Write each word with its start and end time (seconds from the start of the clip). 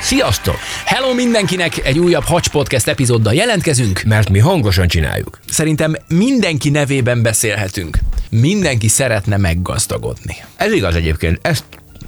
Sziasztok! 0.00 0.58
Hello 0.84 1.14
mindenkinek! 1.14 1.86
Egy 1.86 1.98
újabb 1.98 2.24
Hacs 2.24 2.48
Podcast 2.48 2.88
epizóddal 2.88 3.34
jelentkezünk. 3.34 4.02
Mert 4.02 4.30
mi 4.30 4.38
hangosan 4.38 4.88
csináljuk. 4.88 5.38
Szerintem 5.48 5.96
mindenki 6.08 6.70
nevében 6.70 7.22
beszélhetünk. 7.22 7.98
Mindenki 8.30 8.88
szeretne 8.88 9.36
meggazdagodni. 9.36 10.36
Ez 10.56 10.72
igaz 10.72 10.94
egyébként. 10.94 11.38
Ezt, 11.42 11.64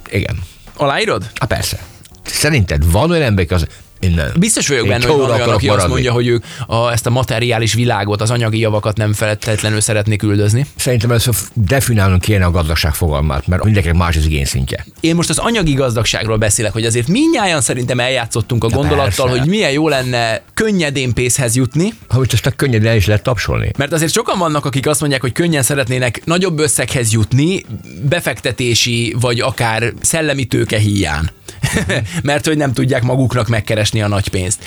igen. 0.09 0.39
Aláírod? 0.77 1.29
Hát 1.35 1.49
persze. 1.49 1.79
Szerinted 2.25 2.91
van 2.91 3.11
olyan 3.11 3.23
ember, 3.23 3.45
az 3.49 3.67
innen. 4.03 4.31
Biztos 4.39 4.67
vagyok 4.67 4.83
Én 4.83 4.89
benne, 4.89 5.05
hogy 5.05 5.17
van 5.17 5.29
olyan, 5.29 5.49
aki 5.49 5.53
azt 5.53 5.65
maradni. 5.65 5.91
mondja, 5.91 6.11
hogy 6.11 6.27
ők 6.27 6.43
a, 6.67 6.91
ezt 6.91 7.05
a 7.05 7.09
materiális 7.09 7.73
világot, 7.73 8.21
az 8.21 8.31
anyagi 8.31 8.59
javakat 8.59 8.97
nem 8.97 9.13
feltétlenül 9.13 9.81
szeretnék 9.81 10.23
üldözni. 10.23 10.65
Szerintem 10.75 11.11
ezt 11.11 11.29
definálnunk 11.53 12.21
kéne 12.21 12.45
a 12.45 12.51
gazdagság 12.51 12.93
fogalmát, 12.93 13.47
mert 13.47 13.63
mindenkinek 13.63 13.97
más 13.97 14.15
az 14.15 14.25
igényszintje. 14.25 14.85
Én 14.99 15.15
most 15.15 15.29
az 15.29 15.37
anyagi 15.37 15.73
gazdagságról 15.73 16.37
beszélek, 16.37 16.73
hogy 16.73 16.85
azért 16.85 17.07
mindnyájan 17.07 17.61
szerintem 17.61 17.99
eljátszottunk 17.99 18.63
a 18.63 18.67
gondolattal, 18.67 19.25
persze. 19.25 19.39
hogy 19.39 19.49
milyen 19.49 19.71
jó 19.71 19.87
lenne 19.87 20.41
könnyedén 20.53 21.13
pénzhez 21.13 21.55
jutni, 21.55 21.93
Ha 22.07 22.17
most 22.17 22.33
ezt 22.33 22.45
a 22.45 22.51
könnyedén 22.51 22.89
el 22.89 22.95
is 22.95 23.05
lehet 23.05 23.23
tapsolni. 23.23 23.71
Mert 23.77 23.91
azért 23.91 24.11
sokan 24.11 24.37
vannak, 24.39 24.65
akik 24.65 24.87
azt 24.87 24.99
mondják, 24.99 25.21
hogy 25.21 25.31
könnyen 25.31 25.63
szeretnének 25.63 26.21
nagyobb 26.25 26.59
összeghez 26.59 27.11
jutni, 27.11 27.65
befektetési 28.01 29.15
vagy 29.19 29.39
akár 29.39 29.93
szellemi 30.01 30.45
tőke 30.45 30.77
hiány. 30.77 31.29
Mert 32.23 32.45
hogy 32.45 32.57
nem 32.57 32.73
tudják 32.73 33.03
maguknak 33.03 33.47
megkeresni 33.47 34.01
a 34.01 34.07
nagy 34.07 34.27
pénzt. 34.27 34.63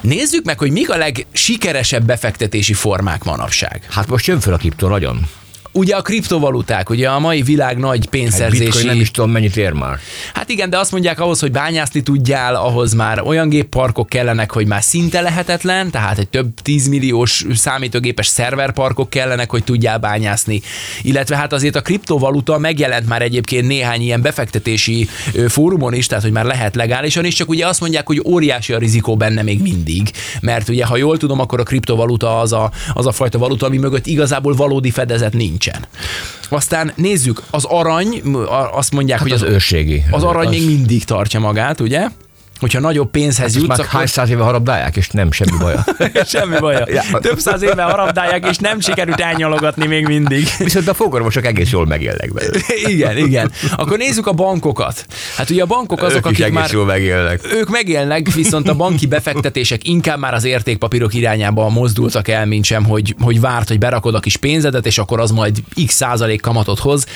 Nézzük 0.00 0.44
meg, 0.44 0.58
hogy 0.58 0.70
mik 0.70 0.90
a 0.90 0.96
legsikeresebb 0.96 2.04
befektetési 2.04 2.72
formák 2.72 3.24
manapság. 3.24 3.86
Hát 3.90 4.08
most 4.08 4.26
jön 4.26 4.40
fel 4.40 4.52
a 4.52 4.56
kriptó 4.56 4.88
nagyon. 4.88 5.28
Ugye 5.76 5.96
a 5.96 6.02
kriptovaluták, 6.02 6.90
ugye 6.90 7.08
a 7.08 7.18
mai 7.18 7.42
világ 7.42 7.78
nagy 7.78 7.98
Egy 8.02 8.08
pénzszerzési... 8.08 8.64
bitcoin 8.64 8.86
nem 8.86 9.00
is 9.00 9.10
tudom 9.10 9.30
mennyit 9.30 9.56
ér 9.56 9.72
már. 9.72 9.98
Hát 10.34 10.48
igen, 10.48 10.70
de 10.70 10.78
azt 10.78 10.92
mondják 10.92 11.20
ahhoz, 11.20 11.40
hogy 11.40 11.50
bányászni 11.50 12.02
tudjál, 12.02 12.54
ahhoz 12.54 12.92
már 12.92 13.20
olyan 13.20 13.48
gépparkok 13.48 14.08
kellenek, 14.08 14.52
hogy 14.52 14.66
már 14.66 14.82
szinte 14.82 15.20
lehetetlen, 15.20 15.90
tehát 15.90 16.18
egy 16.18 16.28
több 16.28 16.54
tízmilliós 16.62 17.44
számítógépes 17.54 18.26
szerverparkok 18.26 19.10
kellenek, 19.10 19.50
hogy 19.50 19.64
tudjál 19.64 19.98
bányászni. 19.98 20.62
Illetve 21.02 21.36
hát 21.36 21.52
azért 21.52 21.76
a 21.76 21.80
kriptovaluta 21.82 22.58
megjelent 22.58 23.08
már 23.08 23.22
egyébként 23.22 23.66
néhány 23.66 24.00
ilyen 24.02 24.22
befektetési 24.22 25.08
fórumon 25.48 25.94
is, 25.94 26.06
tehát 26.06 26.24
hogy 26.24 26.32
már 26.32 26.44
lehet 26.44 26.74
legálisan 26.74 27.24
is, 27.24 27.34
csak 27.34 27.48
ugye 27.48 27.66
azt 27.66 27.80
mondják, 27.80 28.06
hogy 28.06 28.22
óriási 28.24 28.72
a 28.72 28.78
rizikó 28.78 29.16
benne 29.16 29.42
még 29.42 29.60
mindig. 29.60 30.10
Mert 30.40 30.68
ugye, 30.68 30.84
ha 30.84 30.96
jól 30.96 31.16
tudom, 31.16 31.40
akkor 31.40 31.60
a 31.60 31.62
kriptovaluta 31.62 32.40
az 32.40 32.52
a, 32.52 32.70
az 32.92 33.06
a 33.06 33.12
fajta 33.12 33.38
valuta, 33.38 33.66
ami 33.66 33.78
mögött 33.78 34.06
igazából 34.06 34.54
valódi 34.54 34.90
fedezet 34.90 35.32
nincsen. 35.64 35.86
Aztán 36.48 36.92
nézzük, 36.96 37.42
az 37.50 37.64
arany, 37.64 38.22
azt 38.72 38.92
mondják, 38.92 39.18
Hát 39.18 39.28
hogy 39.28 39.36
az 39.36 39.42
őrségi. 39.42 40.02
az 40.10 40.22
arany 40.22 40.46
Az- 40.46 40.50
még 40.52 40.66
mindig 40.66 41.04
tartja 41.04 41.40
magát, 41.40 41.80
ugye? 41.80 42.06
Hogyha 42.60 42.80
nagyobb 42.80 43.10
pénzhez 43.10 43.46
Ezt 43.46 43.54
jutsz, 43.54 43.68
már 43.68 43.80
akkor 43.80 43.92
hány 43.92 44.06
száz 44.06 44.30
éve 44.30 44.42
harabdálják, 44.42 44.96
és 44.96 45.08
nem 45.08 45.32
semmi 45.32 45.56
baja. 45.58 45.84
semmi 46.26 46.58
baja. 46.58 46.84
Ja. 46.88 47.18
Több 47.18 47.38
száz 47.38 47.62
éve 47.62 47.82
harabdálják, 47.82 48.48
és 48.48 48.56
nem 48.56 48.80
sikerült 48.80 49.20
elnyalogatni 49.20 49.86
még 49.86 50.06
mindig. 50.06 50.48
Viszont 50.58 50.88
a 50.88 50.94
fogorvosok 50.94 51.44
egész 51.46 51.70
jól 51.70 51.86
megélnek 51.86 52.32
belőle. 52.32 52.58
igen, 52.92 53.16
igen. 53.16 53.52
Akkor 53.76 53.98
nézzük 53.98 54.26
a 54.26 54.32
bankokat. 54.32 55.06
Hát 55.36 55.50
ugye 55.50 55.62
a 55.62 55.66
bankok 55.66 56.02
azok, 56.02 56.16
Ők 56.16 56.24
akik 56.26 56.52
már 56.52 56.70
jól 56.72 56.84
megélnek. 56.84 57.52
ők 57.52 57.70
megélnek, 57.70 58.32
viszont 58.32 58.68
a 58.68 58.74
banki 58.74 59.06
befektetések 59.06 59.88
inkább 59.88 60.18
már 60.18 60.34
az 60.34 60.44
értékpapírok 60.44 61.14
irányába 61.14 61.68
mozdultak 61.68 62.28
el, 62.28 62.46
mint 62.46 62.64
sem, 62.64 62.84
hogy, 62.84 63.14
hogy 63.20 63.40
várt, 63.40 63.68
hogy 63.68 63.78
berakod 63.78 64.14
a 64.14 64.20
kis 64.20 64.36
pénzedet, 64.36 64.86
és 64.86 64.98
akkor 64.98 65.20
az 65.20 65.30
majd 65.30 65.58
x 65.86 65.94
százalék 65.94 66.40
kamatot 66.40 66.78
hoz. 66.78 67.06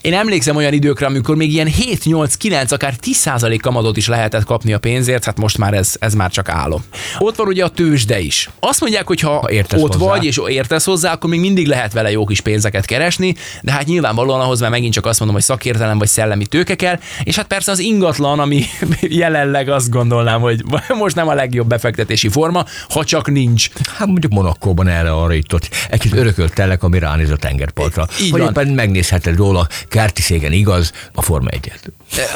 Én 0.00 0.12
emlékszem 0.14 0.56
olyan 0.56 0.72
időkre, 0.72 1.06
amikor 1.06 1.36
még 1.36 1.52
ilyen 1.52 1.66
7, 1.66 2.04
8, 2.04 2.34
9, 2.34 2.72
akár 2.72 2.94
10 2.94 3.16
százalék 3.16 3.60
kamatot 3.60 3.96
is 3.96 4.08
lehetett 4.08 4.44
kapni 4.44 4.72
a 4.76 4.78
pénzért, 4.78 5.24
hát 5.24 5.38
most 5.38 5.58
már 5.58 5.74
ez, 5.74 5.94
ez 5.98 6.14
már 6.14 6.30
csak 6.30 6.48
álom. 6.48 6.84
Ott 7.18 7.36
van 7.36 7.46
ugye 7.46 7.64
a 7.64 7.68
tőzsde 7.68 8.20
is. 8.20 8.50
Azt 8.60 8.80
mondják, 8.80 9.06
hogy 9.06 9.20
ha 9.20 9.44
értesz 9.48 9.82
ott 9.82 9.92
hozzá. 9.92 10.06
vagy, 10.06 10.24
és 10.24 10.40
értesz 10.48 10.84
hozzá, 10.84 11.12
akkor 11.12 11.30
még 11.30 11.40
mindig 11.40 11.66
lehet 11.66 11.92
vele 11.92 12.10
jó 12.10 12.24
kis 12.24 12.40
pénzeket 12.40 12.84
keresni, 12.84 13.34
de 13.62 13.72
hát 13.72 13.86
nyilvánvalóan 13.86 14.40
ahhoz 14.40 14.60
már 14.60 14.70
megint 14.70 14.92
csak 14.92 15.06
azt 15.06 15.18
mondom, 15.18 15.36
hogy 15.36 15.46
szakértelem 15.46 15.98
vagy 15.98 16.08
szellemi 16.08 16.46
tőke 16.46 16.74
kell, 16.74 16.98
és 17.24 17.36
hát 17.36 17.46
persze 17.46 17.70
az 17.70 17.78
ingatlan, 17.78 18.38
ami 18.38 18.64
jelenleg 19.00 19.68
azt 19.68 19.90
gondolnám, 19.90 20.40
hogy 20.40 20.62
most 20.98 21.14
nem 21.14 21.28
a 21.28 21.34
legjobb 21.34 21.68
befektetési 21.68 22.28
forma, 22.28 22.64
ha 22.88 23.04
csak 23.04 23.30
nincs. 23.30 23.68
Hát 23.96 24.06
mondjuk 24.06 24.32
Monakkóban 24.32 24.88
erre 24.88 25.12
arra 25.12 25.34
itt 25.34 25.68
egy 25.90 26.00
kis 26.00 26.12
örökölt 26.12 26.54
telek, 26.54 26.82
ami 26.82 26.98
ránéz 26.98 27.30
a 27.30 27.36
tengerpartra. 27.36 28.06
Így 28.22 28.30
Vagy 28.30 28.40
van. 28.40 28.50
éppen 28.50 28.66
megnézheted 28.66 29.36
róla, 29.36 29.66
kerti 29.88 30.22
szégen 30.22 30.52
igaz, 30.52 30.92
a 31.14 31.22
Forma 31.22 31.48
1 31.48 31.72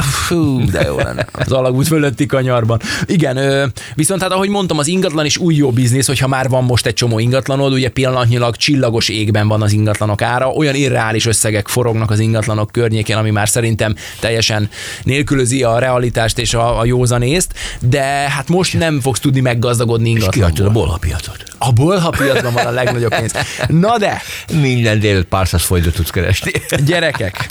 Fú, 0.01 0.65
de 0.71 0.85
jó 0.85 0.97
lenne. 0.97 1.27
Az 1.45 1.53
alagút 1.53 1.87
fölötti 1.87 2.27
kanyarban. 2.31 2.81
Igen, 3.05 3.37
ö, 3.37 3.67
viszont 3.95 4.23
hát 4.23 4.31
ahogy 4.31 4.49
mondtam, 4.49 4.79
az 4.79 4.87
ingatlan 4.87 5.25
is 5.25 5.37
új 5.39 5.55
jó 5.55 5.71
biznisz, 5.71 6.07
hogyha 6.07 6.29
már 6.29 6.49
van 6.49 6.65
most 6.65 6.87
egy 6.87 6.95
csomó 6.95 7.19
ingatlanod, 7.19 7.73
ugye 7.73 7.89
pillanatnyilag 7.89 8.57
csillagos 8.57 9.09
égben 9.09 9.49
van 9.49 9.63
az 9.63 9.73
ingatlanok 9.73 10.23
ára, 10.23 10.49
olyan 10.49 10.75
irreális 10.75 11.27
összegek 11.27 11.69
forognak 11.69 12.11
az 12.11 12.19
ingatlanok 12.19 12.71
környékén, 12.73 13.17
ami 13.17 13.31
már 13.31 13.49
szerintem 13.49 13.95
teljesen 14.21 14.69
nélkülözi 15.03 15.63
a 15.63 15.79
realitást 15.79 16.39
és 16.39 16.55
a, 16.55 16.79
a 16.79 16.85
józanészt, 16.85 17.53
de 17.81 18.03
hát 18.03 18.49
most 18.49 18.79
nem 18.79 19.01
fogsz 19.01 19.21
tudni 19.21 19.41
meggazdagodni 19.41 20.13
Kihagytad 20.15 20.33
a 20.33 20.47
ingatlanból. 20.47 20.83
bolhapiacot. 20.83 21.45
A 21.63 21.73
bolha 21.73 22.11
piacban 22.11 22.53
van 22.53 22.67
a 22.67 22.71
legnagyobb 22.71 23.15
pénz. 23.15 23.33
Na 23.69 23.99
de, 23.99 24.23
Minden 24.61 25.01
délután 25.01 25.27
pár 25.29 25.49
száz 25.49 25.63
forintot 25.63 25.95
tudsz 25.95 26.11
keresni. 26.11 26.53
Gyerekek, 26.87 27.49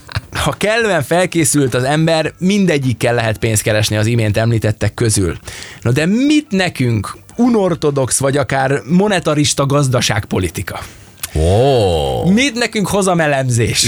ha 0.49 0.55
kellően 0.57 1.03
felkészült 1.03 1.73
az 1.73 1.83
ember, 1.83 2.33
mindegyikkel 2.37 3.13
lehet 3.13 3.37
pénzt 3.37 3.61
keresni 3.61 3.97
az 3.97 4.05
imént 4.05 4.37
említettek 4.37 4.93
közül. 4.93 5.37
No 5.81 5.91
de 5.91 6.05
mit 6.05 6.45
nekünk 6.49 7.17
unortodox 7.35 8.19
vagy 8.19 8.37
akár 8.37 8.81
monetarista 8.85 9.65
gazdaságpolitika? 9.65 10.79
Ó, 11.35 12.29
Mit 12.31 12.53
nekünk 12.53 12.87
hozamelemzés? 12.87 13.83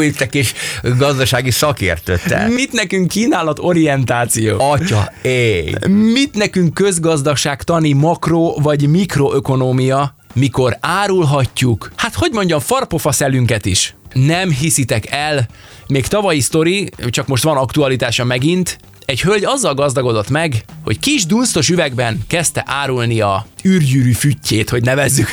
itt 0.00 0.20
egy 0.20 0.28
kis 0.28 0.52
gazdasági 0.98 1.50
szakértő 1.50 2.20
te. 2.28 2.46
Mit 2.48 2.72
nekünk 2.72 3.08
kínálat 3.08 3.58
orientáció? 3.58 4.56
Atya, 4.60 5.12
éj. 5.22 5.72
Mit 5.88 6.34
nekünk 6.34 6.74
közgazdaságtani 6.74 7.92
makro 7.92 8.54
vagy 8.60 8.88
mikroökonómia, 8.88 10.16
mikor 10.34 10.76
árulhatjuk, 10.80 11.92
hát 11.96 12.14
hogy 12.14 12.32
mondjam, 12.32 12.60
farpofa 12.60 13.12
szelünket 13.12 13.66
is. 13.66 13.94
Nem 14.12 14.50
hiszitek 14.50 15.10
el, 15.10 15.48
még 15.86 16.06
tavalyi 16.06 16.40
sztori, 16.40 16.90
csak 17.10 17.26
most 17.26 17.42
van 17.42 17.56
aktualitása 17.56 18.24
megint, 18.24 18.78
egy 19.04 19.22
hölgy 19.22 19.44
azzal 19.44 19.74
gazdagodott 19.74 20.30
meg, 20.30 20.64
hogy 20.84 20.98
kis 20.98 21.26
dunsztos 21.26 21.68
üvegben 21.68 22.22
kezdte 22.28 22.62
árulni 22.66 23.20
a 23.20 23.46
űrgyűrű 23.64 24.12
füttyét, 24.12 24.70
hogy 24.70 24.82
nevezzük. 24.82 25.28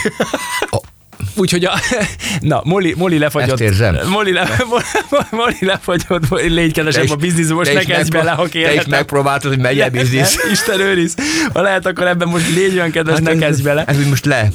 Úgyhogy 1.35 1.65
a, 1.65 1.73
na, 2.39 2.61
Moli, 2.63 2.93
Moli 2.97 3.17
lefagyott. 3.17 3.51
Ezt 3.51 3.61
érzem. 3.61 3.97
Moli, 4.09 4.31
le, 4.31 4.49
Moli 5.31 5.57
lefagyott, 5.59 6.41
légy 6.41 6.73
kedvesem, 6.73 7.05
a 7.09 7.15
biznisz, 7.15 7.49
most 7.49 7.73
ne 7.73 7.83
kezdj 7.83 8.11
bele, 8.11 8.31
ha 8.31 8.47
Te 8.47 8.73
is 8.73 8.85
megpróbáltad, 8.85 9.51
hogy 9.51 9.59
megy 9.59 9.89
biznisz. 9.91 10.37
Isten 10.51 10.79
őriz. 10.79 11.15
Ha 11.53 11.61
lehet, 11.61 11.85
akkor 11.85 12.07
ebben 12.07 12.27
most 12.27 12.55
légy 12.55 12.73
olyan 12.73 12.91
kedves, 12.91 13.13
hát 13.13 13.23
ne 13.23 13.35
kezdj 13.35 13.63
bele. 13.63 13.83
Ez 13.85 13.97
úgy 13.97 14.07
most 14.07 14.25
le, 14.25 14.51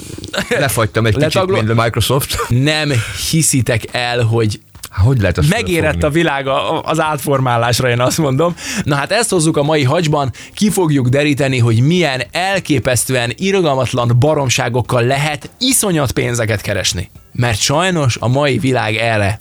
lefagytam 0.49 1.07
egy 1.07 1.15
kicsit, 1.15 1.35
Letaglo- 1.35 1.57
mint 1.57 1.79
a 1.79 1.83
Microsoft. 1.83 2.39
Nem 2.49 2.93
hiszitek 3.31 3.83
el, 3.93 4.23
hogy 4.23 4.61
Hogy 4.97 5.21
lehet 5.21 5.39
azt 5.39 5.49
megérett 5.49 5.89
a 5.89 5.91
fölfogni? 5.93 6.19
világ 6.19 6.47
a- 6.47 6.83
az 6.83 7.01
átformálásra, 7.01 7.89
én 7.89 8.01
azt 8.01 8.19
mondom. 8.19 8.55
Na 8.85 8.95
hát 8.95 9.13
ezt 9.13 9.31
hozzuk 9.31 9.57
a 9.57 9.63
mai 9.63 9.83
hacsban, 9.85 10.31
ki 10.55 10.71
fogjuk 10.71 11.09
deríteni, 11.09 11.59
hogy 11.59 11.81
milyen 11.81 12.23
elképesztően 12.33 13.33
irgalmatlan 13.37 14.17
baromságokkal 14.19 15.03
lehet 15.03 15.51
iszonyat 15.59 16.13
pénzeket 16.13 16.61
keresni. 16.61 17.11
Mert 17.33 17.59
sajnos 17.61 18.17
a 18.21 18.29
mai 18.29 18.59
világ 18.59 18.95
erre 18.97 19.41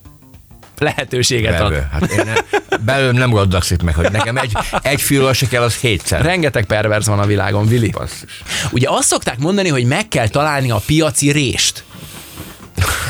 lehetőséget 0.80 1.60
ad. 1.60 1.70
Belül. 1.70 1.84
Hát 1.92 2.12
én 2.12 2.22
ne, 2.26 2.34
belőlem 2.78 3.16
nem 3.16 3.30
gazdagszik 3.30 3.82
meg, 3.82 3.96
hogy 3.96 4.12
nekem 4.12 4.38
egy, 4.38 4.52
egy 4.82 5.02
fűről 5.02 5.34
se 5.34 5.48
kell, 5.48 5.62
az 5.62 5.76
hétszer. 5.76 6.22
Rengeteg 6.22 6.66
perverz 6.66 7.08
van 7.08 7.20
a 7.20 7.26
világon, 7.26 7.68
Vili. 7.68 7.90
Basszus. 7.90 8.42
Ugye 8.72 8.88
azt 8.90 9.08
szokták 9.08 9.38
mondani, 9.38 9.70
hogy 9.70 9.86
meg 9.86 10.08
kell 10.08 10.28
találni 10.28 10.72
a 10.72 10.82
piaci 10.86 11.32
rést. 11.32 11.84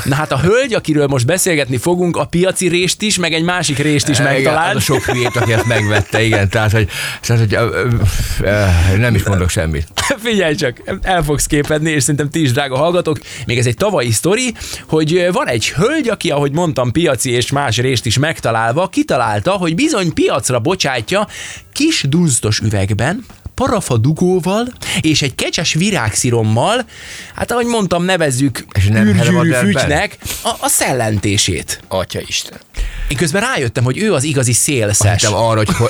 Na 0.03 0.15
hát 0.15 0.31
a 0.31 0.39
hölgy, 0.39 0.73
akiről 0.73 1.07
most 1.07 1.25
beszélgetni 1.25 1.77
fogunk, 1.77 2.17
a 2.17 2.25
piaci 2.25 2.67
rést 2.67 3.01
is, 3.01 3.17
meg 3.17 3.33
egy 3.33 3.43
másik 3.43 3.77
rést 3.77 4.07
is 4.07 4.19
Igen, 4.19 4.33
megtalált. 4.33 4.75
az 4.75 4.75
a 4.75 4.79
sok 4.79 5.03
hülyét, 5.03 5.35
aki 5.35 5.53
ezt 5.53 5.65
megvette, 5.65 6.23
igen. 6.23 6.49
Tehát, 6.49 6.71
hogy, 6.71 6.89
tehát, 7.21 7.41
hogy 7.41 7.53
ö, 7.53 7.59
ö, 7.59 7.87
ö, 8.93 8.97
nem 8.97 9.15
is 9.15 9.23
mondok 9.23 9.49
semmit. 9.49 9.87
Figyelj 10.23 10.55
csak, 10.55 10.99
el 11.01 11.23
fogsz 11.23 11.45
képedni, 11.45 11.91
és 11.91 12.01
szerintem 12.01 12.29
ti 12.29 12.41
is, 12.41 12.51
drága 12.51 12.77
hallgatók, 12.77 13.19
még 13.45 13.57
ez 13.57 13.65
egy 13.65 13.77
tavalyi 13.77 14.11
sztori, 14.11 14.53
hogy 14.87 15.27
van 15.31 15.47
egy 15.47 15.69
hölgy, 15.69 16.07
aki, 16.07 16.31
ahogy 16.31 16.51
mondtam, 16.51 16.91
piaci 16.91 17.31
és 17.31 17.51
más 17.51 17.77
részt 17.77 18.05
is 18.05 18.17
megtalálva, 18.17 18.87
kitalálta, 18.87 19.51
hogy 19.51 19.75
bizony 19.75 20.13
piacra 20.13 20.59
bocsátja 20.59 21.27
kis 21.73 22.05
dunsztos 22.09 22.59
üvegben, 22.59 23.25
parafa 23.55 23.97
dugóval 23.97 24.67
és 25.01 25.21
egy 25.21 25.35
kecses 25.35 25.73
virágszirommal, 25.73 26.85
hát 27.35 27.51
ahogy 27.51 27.65
mondtam, 27.65 28.03
nevezzük 28.03 28.65
És 28.73 28.87
nem 28.87 29.07
űrgyűrű 29.07 29.51
fütynek 29.51 30.17
a, 30.43 30.49
a 30.59 30.67
szellentését. 30.67 31.79
Atya 31.87 32.19
Isten. 32.25 32.59
Én 33.07 33.17
közben 33.17 33.41
rájöttem, 33.41 33.83
hogy 33.83 33.97
ő 33.97 34.13
az 34.13 34.23
igazi 34.23 34.53
szélszes. 34.53 35.21
Hittem 35.21 35.37
arra, 35.37 35.57
hogy 35.57 35.69
ho-. 35.75 35.89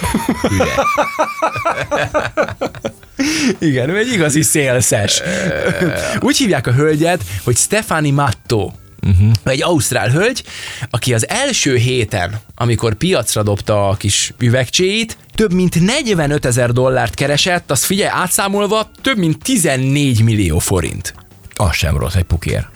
Igen, 3.60 3.90
ő 3.90 3.98
egy 3.98 4.12
igazi 4.12 4.42
szélszes. 4.42 5.22
Úgy 6.20 6.38
hívják 6.38 6.68
a 6.68 6.72
hölgyet, 6.72 7.22
hogy 7.44 7.58
Stefani 7.58 8.12
Matto. 8.12 8.72
Uh-huh. 9.06 9.32
Egy 9.44 9.64
ausztrál 9.64 10.10
hölgy, 10.10 10.44
aki 10.90 11.14
az 11.14 11.30
első 11.30 11.76
héten, 11.76 12.40
amikor 12.56 12.94
piacra 12.94 13.44
dobta 13.44 13.90
a 13.90 13.96
kis 13.96 14.34
üvegcséit, 14.40 15.18
több 15.36 15.54
mint 15.54 15.86
45 15.86 16.46
ezer 16.46 16.72
dollárt 16.72 17.14
keresett, 17.14 17.72
azt 17.72 17.84
figyelj, 17.84 18.10
átszámolva 18.14 18.92
több 19.02 19.18
mint 19.18 19.44
14 19.44 20.24
millió 20.24 20.60
forint. 20.60 21.14
Az 21.56 21.76
sem 21.76 21.98
rossz, 21.98 22.16
egy 22.16 22.24
pukér. 22.24 22.68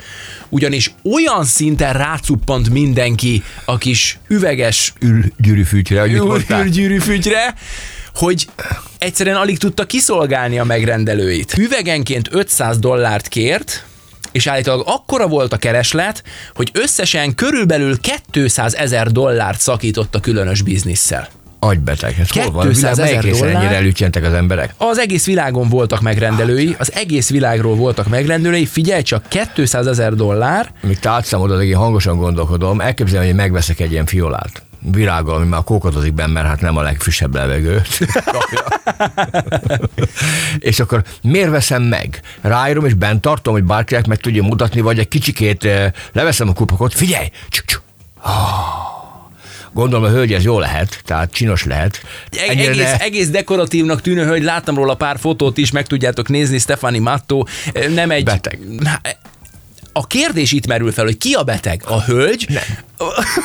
Ugyanis 0.49 0.91
olyan 1.03 1.45
szinten 1.45 1.93
rácuppant 1.93 2.69
mindenki 2.69 3.43
a 3.65 3.77
kis 3.77 4.19
üveges 4.27 4.93
Ül 4.99 5.23
gyűrűfűtyre, 5.37 6.01
hogy 6.01 6.11
mit 6.11 6.23
mondtál? 6.23 6.65
űrgyűrűfügyre, 6.65 7.53
hogy 8.15 8.47
egyszerűen 8.97 9.35
alig 9.35 9.57
tudta 9.57 9.85
kiszolgálni 9.85 10.59
a 10.59 10.63
megrendelőit. 10.63 11.57
Üvegenként 11.57 12.27
500 12.31 12.79
dollárt 12.79 13.27
kért, 13.27 13.85
és 14.31 14.47
állítólag 14.47 14.83
akkora 14.87 15.27
volt 15.27 15.53
a 15.53 15.57
kereslet, 15.57 16.23
hogy 16.53 16.69
összesen 16.73 17.35
körülbelül 17.35 17.97
200 18.31 18.75
ezer 18.75 19.11
dollárt 19.11 19.59
szakított 19.59 20.15
a 20.15 20.19
különös 20.19 20.61
bizniszsel. 20.61 21.27
Agybeteg. 21.59 22.15
Ez 22.19 22.29
hol 22.31 22.51
van? 22.51 22.65
A 22.65 22.69
200 22.69 22.95
világ 22.95 23.11
melyik 23.11 23.21
részen 23.21 23.55
ennyire 23.55 23.75
elütjentek 23.75 24.23
az 24.23 24.33
emberek? 24.33 24.73
Az 24.77 24.97
egész 24.97 25.25
világon 25.25 25.69
voltak 25.69 26.01
megrendelői, 26.01 26.75
az 26.79 26.93
egész 26.93 27.29
világról 27.29 27.75
voltak 27.75 28.07
megrendelői, 28.07 28.65
figyelj 28.65 29.01
csak, 29.01 29.23
200 29.53 29.87
ezer 29.87 30.13
dollár, 30.13 30.71
Míg 30.81 30.99
te 30.99 31.09
átszámolod, 31.09 31.61
én 31.61 31.75
hangosan 31.75 32.17
gondolkodom, 32.17 32.81
elképzelem, 32.81 33.25
hogy 33.25 33.35
megveszek 33.35 33.79
egy 33.79 33.91
ilyen 33.91 34.05
fiolát. 34.05 34.68
Virággal, 34.81 35.35
ami 35.35 35.45
már 35.45 35.63
kókadozik 35.63 36.13
benne, 36.13 36.31
mert 36.31 36.47
hát 36.47 36.61
nem 36.61 36.77
a 36.77 36.81
legfrissebb 36.81 37.35
levegőt 37.35 37.99
és 40.59 40.79
akkor 40.79 41.03
miért 41.21 41.49
veszem 41.49 41.83
meg? 41.83 42.21
Ráírom 42.41 42.85
és 42.85 42.93
bent 42.93 43.21
tartom, 43.21 43.53
hogy 43.53 43.63
bárkinek 43.63 44.07
meg 44.07 44.17
tudja 44.17 44.43
mutatni, 44.43 44.81
vagy 44.81 44.99
egy 44.99 45.07
kicsikét 45.07 45.65
eh, 45.65 45.91
leveszem 46.11 46.49
a 46.49 46.53
kupakot, 46.53 46.93
figyelj! 46.93 47.29
Csuk, 47.49 47.65
csuk. 47.65 47.81
Ah. 48.21 48.87
Gondolom 49.73 50.05
a 50.05 50.09
hölgy 50.09 50.33
ez 50.33 50.43
jó 50.43 50.59
lehet, 50.59 51.01
tehát 51.05 51.31
csinos 51.31 51.63
lehet. 51.63 52.01
Eg- 52.31 52.49
egész, 52.49 52.75
ne- 52.75 52.97
egész 52.97 53.29
dekoratívnak 53.29 54.01
tűnő 54.01 54.25
hölgy, 54.25 54.43
láttam 54.43 54.75
róla 54.75 54.93
pár 54.93 55.19
fotót 55.19 55.57
is, 55.57 55.71
meg 55.71 55.87
tudjátok 55.87 56.27
nézni, 56.27 56.59
Stefani 56.59 56.99
Matto, 56.99 57.43
nem 57.93 58.11
egy... 58.11 58.23
Beteg. 58.23 58.59
A 59.93 60.07
kérdés 60.07 60.51
itt 60.51 60.67
merül 60.67 60.91
fel, 60.91 61.05
hogy 61.05 61.17
ki 61.17 61.33
a 61.33 61.43
beteg? 61.43 61.81
A 61.85 62.03
hölgy? 62.03 62.45
Nem. 62.49 62.63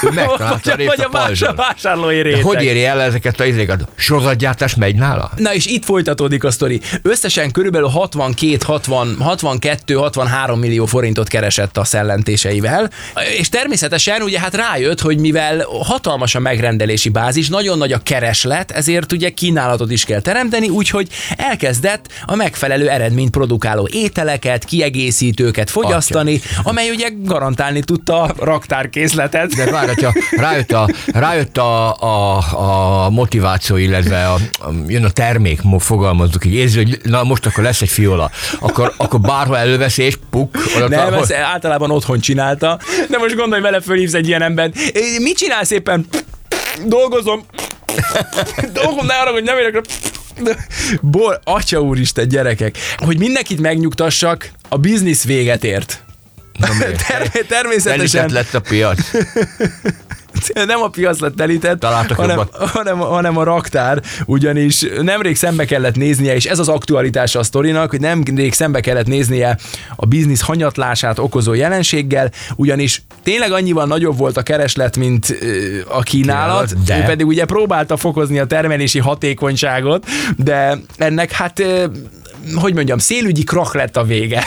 Ő 0.02 0.08
megtalálta 0.14 0.72
a 0.72 0.76
vagy, 0.76 1.00
a 1.00 1.06
a 1.06 1.10
vás- 1.10 1.24
pajzson. 1.26 1.54
vásárlói 1.56 2.16
De 2.16 2.22
réteg. 2.22 2.42
hogy 2.42 2.62
éri 2.62 2.84
el 2.84 3.00
ezeket 3.00 3.40
a 3.40 3.44
izéket? 3.44 3.88
Sorozatgyártás 3.94 4.74
megy 4.74 4.94
nála? 4.94 5.30
Na 5.36 5.54
és 5.54 5.66
itt 5.66 5.84
folytatódik 5.84 6.44
a 6.44 6.50
sztori. 6.50 6.80
Összesen 7.02 7.50
körülbelül 7.50 7.90
62-63 7.94 10.58
millió 10.58 10.86
forintot 10.86 11.28
keresett 11.28 11.76
a 11.76 11.84
szellentéseivel, 11.84 12.90
és 13.38 13.48
természetesen 13.48 14.22
ugye 14.22 14.40
hát 14.40 14.54
rájött, 14.54 15.00
hogy 15.00 15.18
mivel 15.18 15.66
hatalmas 15.82 16.34
a 16.34 16.40
megrendelési 16.40 17.08
bázis, 17.08 17.48
nagyon 17.48 17.78
nagy 17.78 17.92
a 17.92 17.98
kereslet, 18.02 18.70
ezért 18.70 19.12
ugye 19.12 19.30
kínálatot 19.30 19.90
is 19.90 20.04
kell 20.04 20.20
teremteni, 20.20 20.68
úgyhogy 20.68 21.08
elkezdett 21.36 22.06
a 22.26 22.34
megfelelő 22.34 22.88
eredményt 22.88 23.30
produkáló 23.30 23.88
ételeket, 23.92 24.64
kiegészítőket 24.64 25.70
fogyasztani, 25.70 26.33
amely 26.62 26.90
ugye 26.90 27.08
garantálni 27.22 27.80
tudta 27.82 28.22
a 28.22 28.34
raktárkészletet. 28.38 29.54
De 29.54 29.70
várj, 29.70 29.86
hogyha 29.86 30.12
rájött 30.30 30.72
a, 30.72 30.88
rájött 31.06 31.56
a, 31.58 31.94
a, 31.96 33.04
a 33.04 33.10
motiváció, 33.10 33.76
illetve 33.76 34.28
a, 34.28 34.34
a, 34.34 34.68
jön 34.86 35.04
a 35.04 35.10
termék, 35.10 35.60
fogalmazzuk 35.78 36.44
így, 36.46 36.54
érzi, 36.54 36.76
hogy 36.76 36.98
na 37.02 37.22
most 37.22 37.46
akkor 37.46 37.64
lesz 37.64 37.80
egy 37.82 37.88
fiola, 37.88 38.30
akkor, 38.60 38.92
akkor 38.96 39.20
bárhol 39.20 39.56
előveszi, 39.56 40.02
és 40.02 40.18
puk, 40.30 40.56
oda 40.76 40.88
Nem, 40.88 41.06
ahol- 41.06 41.20
ezt 41.30 41.32
általában 41.32 41.90
otthon 41.90 42.20
csinálta. 42.20 42.78
De 43.10 43.18
most 43.18 43.34
gondolj 43.36 43.60
vele, 43.62 43.80
fölhívsz 43.80 44.14
egy 44.14 44.26
ilyen 44.28 44.42
embert. 44.42 44.76
"É, 44.76 45.18
Mit 45.18 45.36
csinálsz 45.36 45.70
éppen? 45.70 46.06
Dolgozom. 46.86 47.44
Dolgom, 48.72 49.06
ne 49.06 49.14
arra, 49.14 49.30
hogy 49.30 49.42
nem 49.42 49.58
érek. 49.58 49.80
Bor, 51.00 51.40
atya 51.44 51.80
úristen, 51.80 52.28
gyerekek. 52.28 52.76
Hogy 52.96 53.18
mindenkit 53.18 53.60
megnyugtassak, 53.60 54.50
a 54.68 54.76
biznisz 54.76 55.24
véget 55.24 55.64
ért. 55.64 56.04
Természetesen 57.48 58.26
Telített 58.26 58.30
lett 58.30 58.54
a 58.54 58.60
piac. 58.60 58.98
nem 60.66 60.82
a 60.82 60.88
piac 60.88 61.18
lett 61.18 61.36
telített, 61.36 61.80
Találtak 61.80 62.16
hanem, 62.16 62.36
jobbat. 62.36 62.70
hanem, 62.70 62.98
hanem 62.98 63.36
a 63.36 63.42
raktár, 63.42 64.02
ugyanis 64.26 64.86
nemrég 65.02 65.36
szembe 65.36 65.64
kellett 65.64 65.94
néznie, 65.96 66.34
és 66.34 66.44
ez 66.44 66.58
az 66.58 66.68
aktualitása 66.68 67.38
a 67.38 67.42
sztorinak, 67.42 67.90
hogy 67.90 68.00
nemrég 68.00 68.52
szembe 68.52 68.80
kellett 68.80 69.06
néznie 69.06 69.58
a 69.96 70.06
biznisz 70.06 70.40
hanyatlását 70.40 71.18
okozó 71.18 71.52
jelenséggel, 71.54 72.30
ugyanis 72.56 73.02
tényleg 73.22 73.52
annyival 73.52 73.86
nagyobb 73.86 74.16
volt 74.16 74.36
a 74.36 74.42
kereslet, 74.42 74.96
mint 74.96 75.36
a 75.88 76.02
kínálat, 76.02 76.84
de- 76.84 76.98
ő 76.98 77.02
pedig 77.02 77.26
ugye 77.26 77.44
próbálta 77.44 77.96
fokozni 77.96 78.38
a 78.38 78.46
termelési 78.46 78.98
hatékonyságot, 78.98 80.06
de 80.36 80.78
ennek 80.96 81.30
hát 81.30 81.62
hogy 82.54 82.74
mondjam, 82.74 82.98
szélügyi 82.98 83.44
krak 83.44 83.74
lett 83.74 83.96
a 83.96 84.04
vége. 84.04 84.44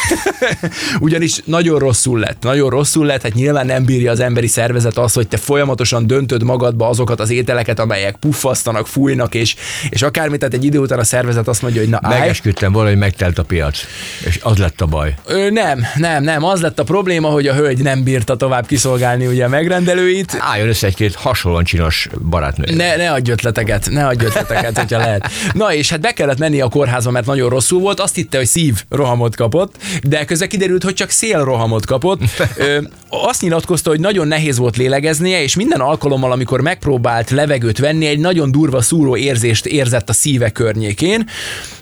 Ugyanis 0.99 1.41
nagyon 1.45 1.79
rosszul 1.79 2.19
lett, 2.19 2.44
nagyon 2.44 2.69
rosszul 2.69 3.05
lett, 3.05 3.21
hát 3.21 3.33
nyilván 3.33 3.65
nem 3.65 3.85
bírja 3.85 4.11
az 4.11 4.19
emberi 4.19 4.47
szervezet 4.47 4.97
az, 4.97 5.13
hogy 5.13 5.27
te 5.27 5.38
folyamatosan 5.38 6.07
döntöd 6.07 6.44
magadba 6.44 6.88
azokat 6.89 7.19
az 7.19 7.29
ételeket, 7.29 7.79
amelyek 7.79 8.15
puffasztanak, 8.15 8.88
fújnak, 8.88 9.35
és, 9.35 9.55
és 9.89 10.01
akármit, 10.01 10.39
tehát 10.39 10.53
egy 10.53 10.63
idő 10.63 10.79
után 10.79 10.99
a 10.99 11.03
szervezet 11.03 11.47
azt 11.47 11.61
mondja, 11.61 11.81
hogy 11.81 11.89
na 11.89 11.99
állj. 12.01 12.19
Megesküdtem 12.19 12.71
volna, 12.71 12.89
hogy 12.89 12.97
megtelt 12.97 13.38
a 13.38 13.44
piac. 13.44 13.79
És 14.25 14.39
az 14.43 14.57
lett 14.57 14.81
a 14.81 14.85
baj. 14.85 15.13
Ö, 15.25 15.50
nem, 15.50 15.85
nem, 15.95 16.23
nem, 16.23 16.43
az 16.43 16.62
lett 16.62 16.79
a 16.79 16.83
probléma, 16.83 17.27
hogy 17.29 17.48
a 17.48 17.53
hölgy 17.53 17.81
nem 17.81 18.03
bírta 18.03 18.36
tovább 18.36 18.65
kiszolgálni 18.65 19.27
ugye 19.27 19.45
a 19.45 19.50
megrendelőit, 19.50 20.38
Álljon 20.39 20.67
össze 20.67 20.88
egy-két 20.88 21.15
hasonlóan 21.15 21.63
csinos 21.63 22.07
barátnő. 22.29 22.75
Ne, 22.75 22.95
ne 22.95 23.12
adj 23.12 23.31
ötleteket, 23.31 23.89
ne 23.89 24.05
adj 24.07 24.25
ötleteket, 24.25 24.77
hogyha 24.77 24.98
lehet. 24.98 25.29
Na 25.53 25.74
és 25.74 25.89
hát 25.89 26.00
be 26.00 26.12
kellett 26.12 26.38
menni 26.38 26.62
a 26.62 26.67
kórházba, 26.67 27.12
mert 27.12 27.25
nagyon 27.25 27.50
rosszul 27.50 27.79
volt. 27.79 27.87
Azt 27.96 28.15
hitte, 28.15 28.38
hogy 28.38 28.48
szív 28.48 28.84
rohamot 28.89 29.36
kapott, 29.36 29.75
de 30.03 30.25
közben 30.25 30.48
kiderült, 30.48 30.84
hogy 30.84 30.94
csak 30.94 31.10
szél 31.10 31.44
rohamot 31.44 31.86
kapott. 31.86 32.22
Ö, 32.58 32.82
azt 33.10 33.41
nyilatkozta, 33.41 33.89
hogy 33.89 34.00
nagyon 34.00 34.27
nehéz 34.27 34.58
volt 34.58 34.77
lélegeznie, 34.77 35.41
és 35.41 35.56
minden 35.56 35.79
alkalommal, 35.79 36.32
amikor 36.32 36.62
megpróbált 36.62 37.29
levegőt 37.29 37.77
venni, 37.77 38.06
egy 38.06 38.20
nagyon 38.20 38.51
durva 38.51 38.82
szúró 38.82 39.15
érzést 39.15 39.65
érzett 39.65 40.10
a 40.10 40.13
szíve 40.13 40.50
környékén, 40.50 41.29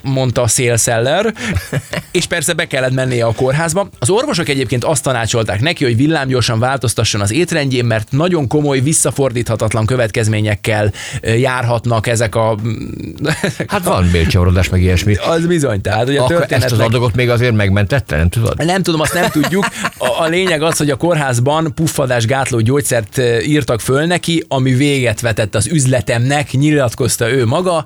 mondta 0.02 0.42
a 0.42 0.48
szélszeller, 0.48 1.34
és 2.12 2.26
persze 2.26 2.54
be 2.54 2.68
kellett 2.68 2.94
mennie 2.94 3.26
a 3.26 3.34
kórházba. 3.34 3.90
Az 4.00 4.10
orvosok 4.10 4.50
egyébként 4.50 4.84
azt 4.84 5.04
tanácsolták 5.04 5.62
neki, 5.62 5.84
hogy 5.84 5.96
villámgyorsan 5.96 6.60
változtasson 6.60 7.22
az 7.22 7.32
étrendjén, 7.32 7.86
mert 7.86 8.12
nagyon 8.12 8.48
komoly, 8.48 8.80
visszafordíthatatlan 8.80 9.86
következményekkel 9.86 10.92
járhatnak 11.22 12.08
ezek 12.08 12.36
a... 12.36 12.58
Hát 13.68 13.84
van 13.84 14.10
bélcsavarodás, 14.12 14.70
meg 14.70 14.82
ilyesmi. 14.82 15.16
Az 15.16 15.46
bizony, 15.46 15.82
tehát 15.96 16.08
hogy 16.08 16.18
a 16.18 16.24
Akkor 16.24 16.46
ezt 16.50 16.72
az 16.72 16.80
adagot 16.80 17.16
még 17.16 17.30
azért 17.30 17.56
megmentette, 17.56 18.18
nem 18.18 18.30
tudod? 18.30 18.66
Nem 18.66 18.84
tudom, 18.84 19.02
azt 19.02 19.14
nem 19.14 19.30
tudjuk. 19.30 19.66
A, 19.98 20.22
a 20.22 20.25
lényeg 20.28 20.62
az, 20.62 20.78
hogy 20.78 20.90
a 20.90 20.96
kórházban 20.96 21.74
puffadásgátló 21.74 22.60
gyógyszert 22.60 23.18
ö, 23.18 23.40
írtak 23.40 23.80
föl 23.80 24.06
neki, 24.06 24.46
ami 24.48 24.74
véget 24.74 25.22
vetett 25.22 25.56
az 25.56 25.68
üzletemnek, 25.68 26.52
nyilatkozta 26.52 27.32
ő 27.32 27.46
maga, 27.46 27.86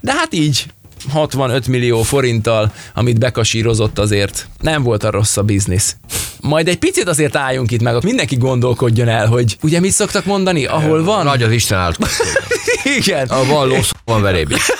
de 0.00 0.12
hát 0.12 0.34
így 0.34 0.66
65 1.08 1.66
millió 1.66 2.02
forinttal, 2.02 2.72
amit 2.94 3.18
bekasírozott 3.18 3.98
azért. 3.98 4.48
Nem 4.60 4.82
volt 4.82 5.04
a 5.04 5.10
rossz 5.10 5.36
a 5.36 5.42
biznisz. 5.42 5.96
Majd 6.42 6.68
egy 6.68 6.78
picit 6.78 7.08
azért 7.08 7.36
álljunk 7.36 7.70
itt 7.70 7.82
meg, 7.82 8.04
mindenki 8.04 8.36
gondolkodjon 8.36 9.08
el, 9.08 9.26
hogy 9.26 9.56
ugye 9.62 9.80
mit 9.80 9.92
szoktak 9.92 10.24
mondani, 10.24 10.64
ahol 10.64 11.04
van? 11.04 11.24
Nagy 11.24 11.42
az 11.42 11.52
Isten 11.52 11.78
állt. 11.78 11.98
Igen. 12.98 13.26
A 13.28 13.44
van 13.44 13.68
lósz, 13.68 13.90
van 14.04 14.22
veréb 14.22 14.50
is. 14.50 14.70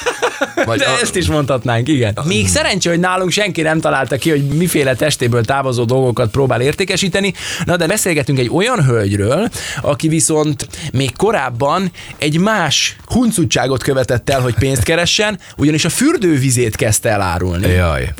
Vagy 0.64 0.78
De 0.78 0.84
a... 0.84 0.98
ezt 1.00 1.16
is 1.16 1.26
mondhatnánk, 1.26 1.88
igen. 1.88 2.18
Még 2.24 2.48
szerencsé, 2.48 2.88
hogy 2.88 2.98
nálunk 2.98 3.30
senki 3.30 3.62
nem 3.62 3.80
találta 3.80 4.16
ki, 4.16 4.30
hogy 4.30 4.42
miféle 4.42 4.94
testéből 4.94 5.44
távozó 5.44 5.84
dolgokat 5.84 6.30
próbál 6.30 6.60
értékesíteni. 6.60 7.34
Na 7.64 7.76
de 7.76 7.86
beszélgetünk 7.86 8.38
egy 8.38 8.50
olyan 8.52 8.84
hölgyről, 8.84 9.48
aki 9.82 10.08
viszont 10.08 10.68
még 10.92 11.16
korábban 11.16 11.90
egy 12.18 12.38
más 12.38 12.96
huncutságot 13.06 13.82
követett 13.82 14.30
el, 14.30 14.40
hogy 14.40 14.54
pénzt 14.54 14.82
keressen, 14.82 15.38
ugyanis 15.56 15.84
a 15.84 15.88
fürdővizét 15.88 16.76
kezdte 16.76 17.08
elárulni. 17.08 17.68
Jaj. 17.68 18.12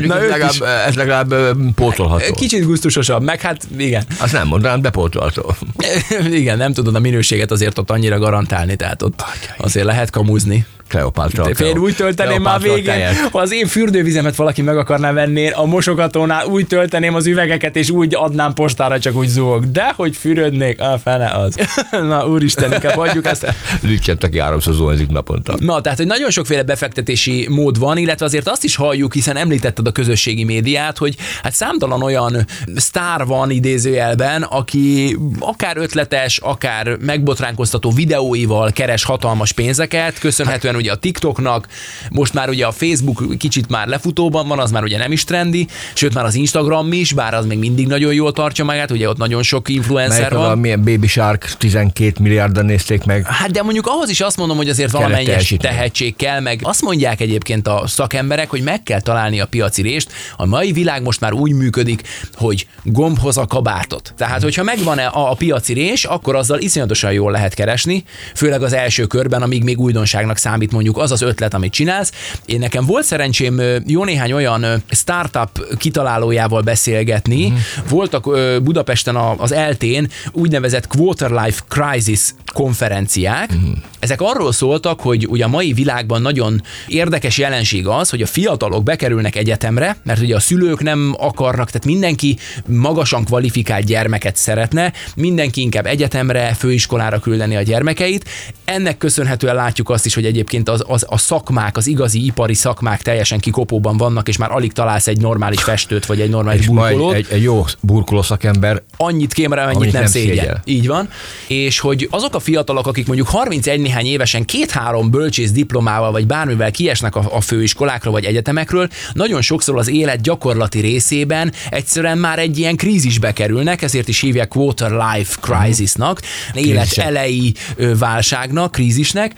Na, 0.00 0.18
ez, 0.18 0.28
legalább, 0.28 0.52
is, 0.52 0.60
ez 0.86 0.94
legalább 0.94 1.34
pótolható. 1.74 2.05
Kicsit 2.34 2.64
gusztusosabb, 2.64 3.22
meg 3.22 3.40
hát 3.40 3.66
igen. 3.76 4.04
Azt 4.18 4.32
nem 4.32 4.46
mondanám, 4.46 4.80
de 4.80 4.90
pótolható. 4.90 5.54
igen, 6.30 6.56
nem 6.56 6.72
tudod 6.72 6.94
a 6.94 7.00
minőséget 7.00 7.50
azért 7.50 7.78
ott 7.78 7.90
annyira 7.90 8.18
garantálni, 8.18 8.76
tehát 8.76 9.02
ott 9.02 9.24
azért 9.58 9.86
lehet 9.86 10.10
kamuzni. 10.10 10.66
Kleopátra. 10.88 11.44
Én 11.48 11.78
úgy 11.78 11.96
tölteném 11.96 12.42
már 12.42 12.60
végén, 12.60 13.14
ha 13.32 13.38
az 13.38 13.52
én 13.52 13.66
fürdővizemet 13.66 14.36
valaki 14.36 14.62
meg 14.62 14.78
akarná 14.78 15.12
venni, 15.12 15.50
a 15.50 15.64
mosogatónál 15.64 16.46
úgy 16.46 16.66
tölteném 16.66 17.14
az 17.14 17.26
üvegeket, 17.26 17.76
és 17.76 17.90
úgy 17.90 18.14
adnám 18.14 18.52
postára, 18.52 18.98
csak 18.98 19.16
úgy 19.16 19.28
zúgok. 19.28 19.64
De 19.64 19.92
hogy 19.96 20.16
fürödnék, 20.16 20.80
a 20.80 20.98
fene 21.02 21.30
az. 21.30 21.54
Na, 22.08 22.28
úristen, 22.28 22.72
inkább 22.72 22.94
hagyjuk 22.94 23.26
ezt. 23.26 23.54
Lücsent, 23.82 24.24
aki 24.24 24.38
háromszor 24.38 24.74
zuhanzik 24.74 25.08
naponta. 25.08 25.54
Na, 25.58 25.80
tehát, 25.80 25.98
hogy 25.98 26.06
nagyon 26.06 26.30
sokféle 26.30 26.62
befektetési 26.62 27.46
mód 27.50 27.78
van, 27.78 27.96
illetve 27.96 28.24
azért 28.24 28.48
azt 28.48 28.64
is 28.64 28.76
halljuk, 28.76 29.14
hiszen 29.14 29.36
említetted 29.36 29.86
a 29.86 29.92
közösségi 29.92 30.44
médiát, 30.44 30.98
hogy 30.98 31.16
hát 31.42 31.52
számtalan 31.52 32.02
olyan 32.02 32.46
sztár 32.76 33.24
van 33.24 33.50
idézőjelben, 33.50 34.42
aki 34.42 35.16
akár 35.38 35.76
ötletes, 35.76 36.38
akár 36.38 36.96
megbotránkoztató 37.00 37.90
videóival 37.90 38.72
keres 38.72 39.04
hatalmas 39.04 39.52
pénzeket, 39.52 40.18
köszönhetően 40.18 40.75
ugye 40.76 40.92
a 40.92 40.96
TikToknak, 40.96 41.68
most 42.10 42.32
már 42.32 42.48
ugye 42.48 42.66
a 42.66 42.72
Facebook 42.72 43.38
kicsit 43.38 43.68
már 43.68 43.86
lefutóban 43.86 44.48
van, 44.48 44.58
az 44.58 44.70
már 44.70 44.82
ugye 44.82 44.98
nem 44.98 45.12
is 45.12 45.24
trendi, 45.24 45.66
sőt 45.94 46.14
már 46.14 46.24
az 46.24 46.34
Instagram 46.34 46.92
is, 46.92 47.12
bár 47.12 47.34
az 47.34 47.46
még 47.46 47.58
mindig 47.58 47.86
nagyon 47.86 48.12
jól 48.12 48.32
tartja 48.32 48.64
magát, 48.64 48.90
ugye 48.90 49.08
ott 49.08 49.16
nagyon 49.16 49.42
sok 49.42 49.68
influencer 49.68 50.32
Melyik 50.32 50.46
van. 50.46 50.58
milyen 50.58 50.84
Baby 50.84 51.06
Shark 51.06 51.54
12 51.58 52.12
milliárdan 52.20 52.64
nézték 52.64 53.04
meg. 53.04 53.26
Hát 53.26 53.50
de 53.50 53.62
mondjuk 53.62 53.86
ahhoz 53.86 54.08
is 54.08 54.20
azt 54.20 54.36
mondom, 54.36 54.56
hogy 54.56 54.68
azért 54.68 54.90
valamennyis 54.90 55.54
tehetség 55.58 56.16
kell, 56.16 56.40
meg 56.40 56.60
azt 56.62 56.82
mondják 56.82 57.20
egyébként 57.20 57.68
a 57.68 57.82
szakemberek, 57.86 58.50
hogy 58.50 58.62
meg 58.62 58.82
kell 58.82 59.00
találni 59.00 59.40
a 59.40 59.46
piaci 59.46 59.82
rést. 59.82 60.12
A 60.36 60.46
mai 60.46 60.72
világ 60.72 61.02
most 61.02 61.20
már 61.20 61.32
úgy 61.32 61.52
működik, 61.52 62.02
hogy 62.34 62.66
gombhoz 62.82 63.36
a 63.36 63.46
kabátot. 63.46 64.14
Tehát, 64.16 64.42
hogyha 64.42 64.62
megvan 64.62 64.98
a, 64.98 65.30
a 65.30 65.34
piaci 65.34 65.72
rés, 65.72 66.04
akkor 66.04 66.36
azzal 66.36 66.58
iszonyatosan 66.58 67.12
jól 67.12 67.30
lehet 67.32 67.54
keresni, 67.54 68.04
főleg 68.34 68.62
az 68.62 68.72
első 68.72 69.06
körben, 69.06 69.42
amíg 69.42 69.62
még 69.62 69.78
újdonságnak 69.78 70.36
számít 70.36 70.65
amit 70.66 70.86
mondjuk 70.86 71.04
az 71.04 71.12
az 71.12 71.22
ötlet, 71.22 71.54
amit 71.54 71.72
csinálsz. 71.72 72.12
Én 72.44 72.58
nekem 72.58 72.84
volt 72.84 73.04
szerencsém 73.04 73.62
jó 73.86 74.04
néhány 74.04 74.32
olyan 74.32 74.82
startup 74.90 75.76
kitalálójával 75.76 76.62
beszélgetni. 76.62 77.48
Mm. 77.48 77.54
Voltak 77.88 78.24
Budapesten 78.62 79.16
az 79.16 79.52
eltén 79.52 80.08
úgynevezett 80.32 80.86
Quarter 80.86 81.30
Life 81.30 81.62
Crisis 81.68 82.20
konferenciák. 82.52 83.54
Mm. 83.54 83.72
Ezek 83.98 84.20
arról 84.20 84.52
szóltak, 84.52 85.00
hogy 85.00 85.26
ugye 85.28 85.44
a 85.44 85.48
mai 85.48 85.72
világban 85.72 86.22
nagyon 86.22 86.62
érdekes 86.86 87.38
jelenség 87.38 87.86
az, 87.86 88.10
hogy 88.10 88.22
a 88.22 88.26
fiatalok 88.26 88.82
bekerülnek 88.82 89.36
egyetemre, 89.36 89.96
mert 90.02 90.20
ugye 90.20 90.36
a 90.36 90.40
szülők 90.40 90.82
nem 90.82 91.14
akarnak, 91.18 91.66
tehát 91.66 91.84
mindenki 91.84 92.38
magasan 92.66 93.24
kvalifikált 93.24 93.84
gyermeket 93.84 94.36
szeretne, 94.36 94.92
mindenki 95.16 95.60
inkább 95.60 95.86
egyetemre, 95.86 96.54
főiskolára 96.54 97.18
küldeni 97.18 97.56
a 97.56 97.62
gyermekeit. 97.62 98.24
Ennek 98.64 98.98
köszönhetően 98.98 99.54
látjuk 99.54 99.90
azt 99.90 100.06
is, 100.06 100.14
hogy 100.14 100.24
egyébként 100.24 100.55
egyébként 100.56 100.68
az, 100.68 100.84
az, 101.02 101.06
a 101.08 101.18
szakmák, 101.18 101.76
az 101.76 101.86
igazi 101.86 102.24
ipari 102.24 102.54
szakmák 102.54 103.02
teljesen 103.02 103.38
kikopóban 103.38 103.96
vannak, 103.96 104.28
és 104.28 104.36
már 104.36 104.50
alig 104.50 104.72
találsz 104.72 105.06
egy 105.06 105.20
normális 105.20 105.62
festőt, 105.62 106.06
vagy 106.06 106.20
egy 106.20 106.30
normális 106.30 106.60
és 106.60 106.66
burkolót. 106.66 107.14
Egy, 107.14 107.26
egy, 107.30 107.42
jó 107.42 107.64
burkoló 107.80 108.22
szakember. 108.22 108.82
Annyit 108.96 109.32
kémre, 109.32 109.62
amennyit, 109.62 109.92
nem, 109.92 110.02
nem 110.02 110.10
szégyel. 110.10 110.36
szégyel. 110.36 110.62
Így 110.64 110.86
van. 110.86 111.08
És 111.46 111.78
hogy 111.78 112.08
azok 112.10 112.34
a 112.34 112.38
fiatalok, 112.38 112.86
akik 112.86 113.06
mondjuk 113.06 113.28
31 113.28 113.80
néhány 113.80 114.06
évesen 114.06 114.44
két-három 114.44 115.10
bölcsész 115.10 115.50
diplomával, 115.50 116.12
vagy 116.12 116.26
bármivel 116.26 116.70
kiesnek 116.70 117.16
a, 117.16 117.28
a 117.30 117.40
főiskolákra, 117.40 118.10
vagy 118.10 118.24
egyetemekről, 118.24 118.88
nagyon 119.12 119.40
sokszor 119.40 119.78
az 119.78 119.88
élet 119.88 120.20
gyakorlati 120.20 120.80
részében 120.80 121.52
egyszerűen 121.70 122.18
már 122.18 122.38
egy 122.38 122.58
ilyen 122.58 122.76
krízisbe 122.76 123.32
kerülnek, 123.32 123.82
ezért 123.82 124.08
is 124.08 124.20
hívják 124.20 124.48
quarter 124.48 124.90
life 124.90 125.36
crisisnak, 125.40 126.20
élet 126.54 126.98
elejé 126.98 127.52
válságnak, 127.98 128.72
krízisnek, 128.72 129.32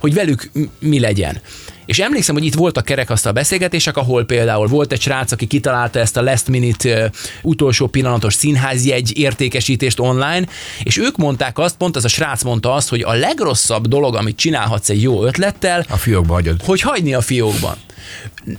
hogy 0.00 0.14
velük 0.14 0.50
mi 0.78 1.00
legyen. 1.00 1.40
És 1.86 1.98
emlékszem, 1.98 2.34
hogy 2.34 2.44
itt 2.44 2.54
voltak 2.54 2.84
kerekasztal 2.84 3.32
beszélgetések, 3.32 3.96
ahol 3.96 4.24
például 4.24 4.66
volt 4.66 4.92
egy 4.92 5.00
srác, 5.00 5.32
aki 5.32 5.46
kitalálta 5.46 5.98
ezt 5.98 6.16
a 6.16 6.22
last 6.22 6.48
minute 6.48 7.10
utolsó 7.42 7.86
pillanatos 7.86 8.34
színházjegy 8.34 9.18
értékesítést 9.18 10.00
online, 10.00 10.46
és 10.82 10.96
ők 10.96 11.16
mondták 11.16 11.58
azt, 11.58 11.76
pont 11.76 11.96
ez 11.96 12.04
a 12.04 12.08
srác 12.08 12.42
mondta 12.42 12.74
azt, 12.74 12.88
hogy 12.88 13.02
a 13.02 13.12
legrosszabb 13.12 13.86
dolog, 13.86 14.14
amit 14.14 14.36
csinálhatsz 14.36 14.88
egy 14.88 15.02
jó 15.02 15.24
ötlettel, 15.24 15.84
a 15.88 15.96
fiókba 15.96 16.32
hagyod. 16.32 16.62
Hogy 16.64 16.80
hagyni 16.80 17.14
a 17.14 17.20
fiókban. 17.20 17.76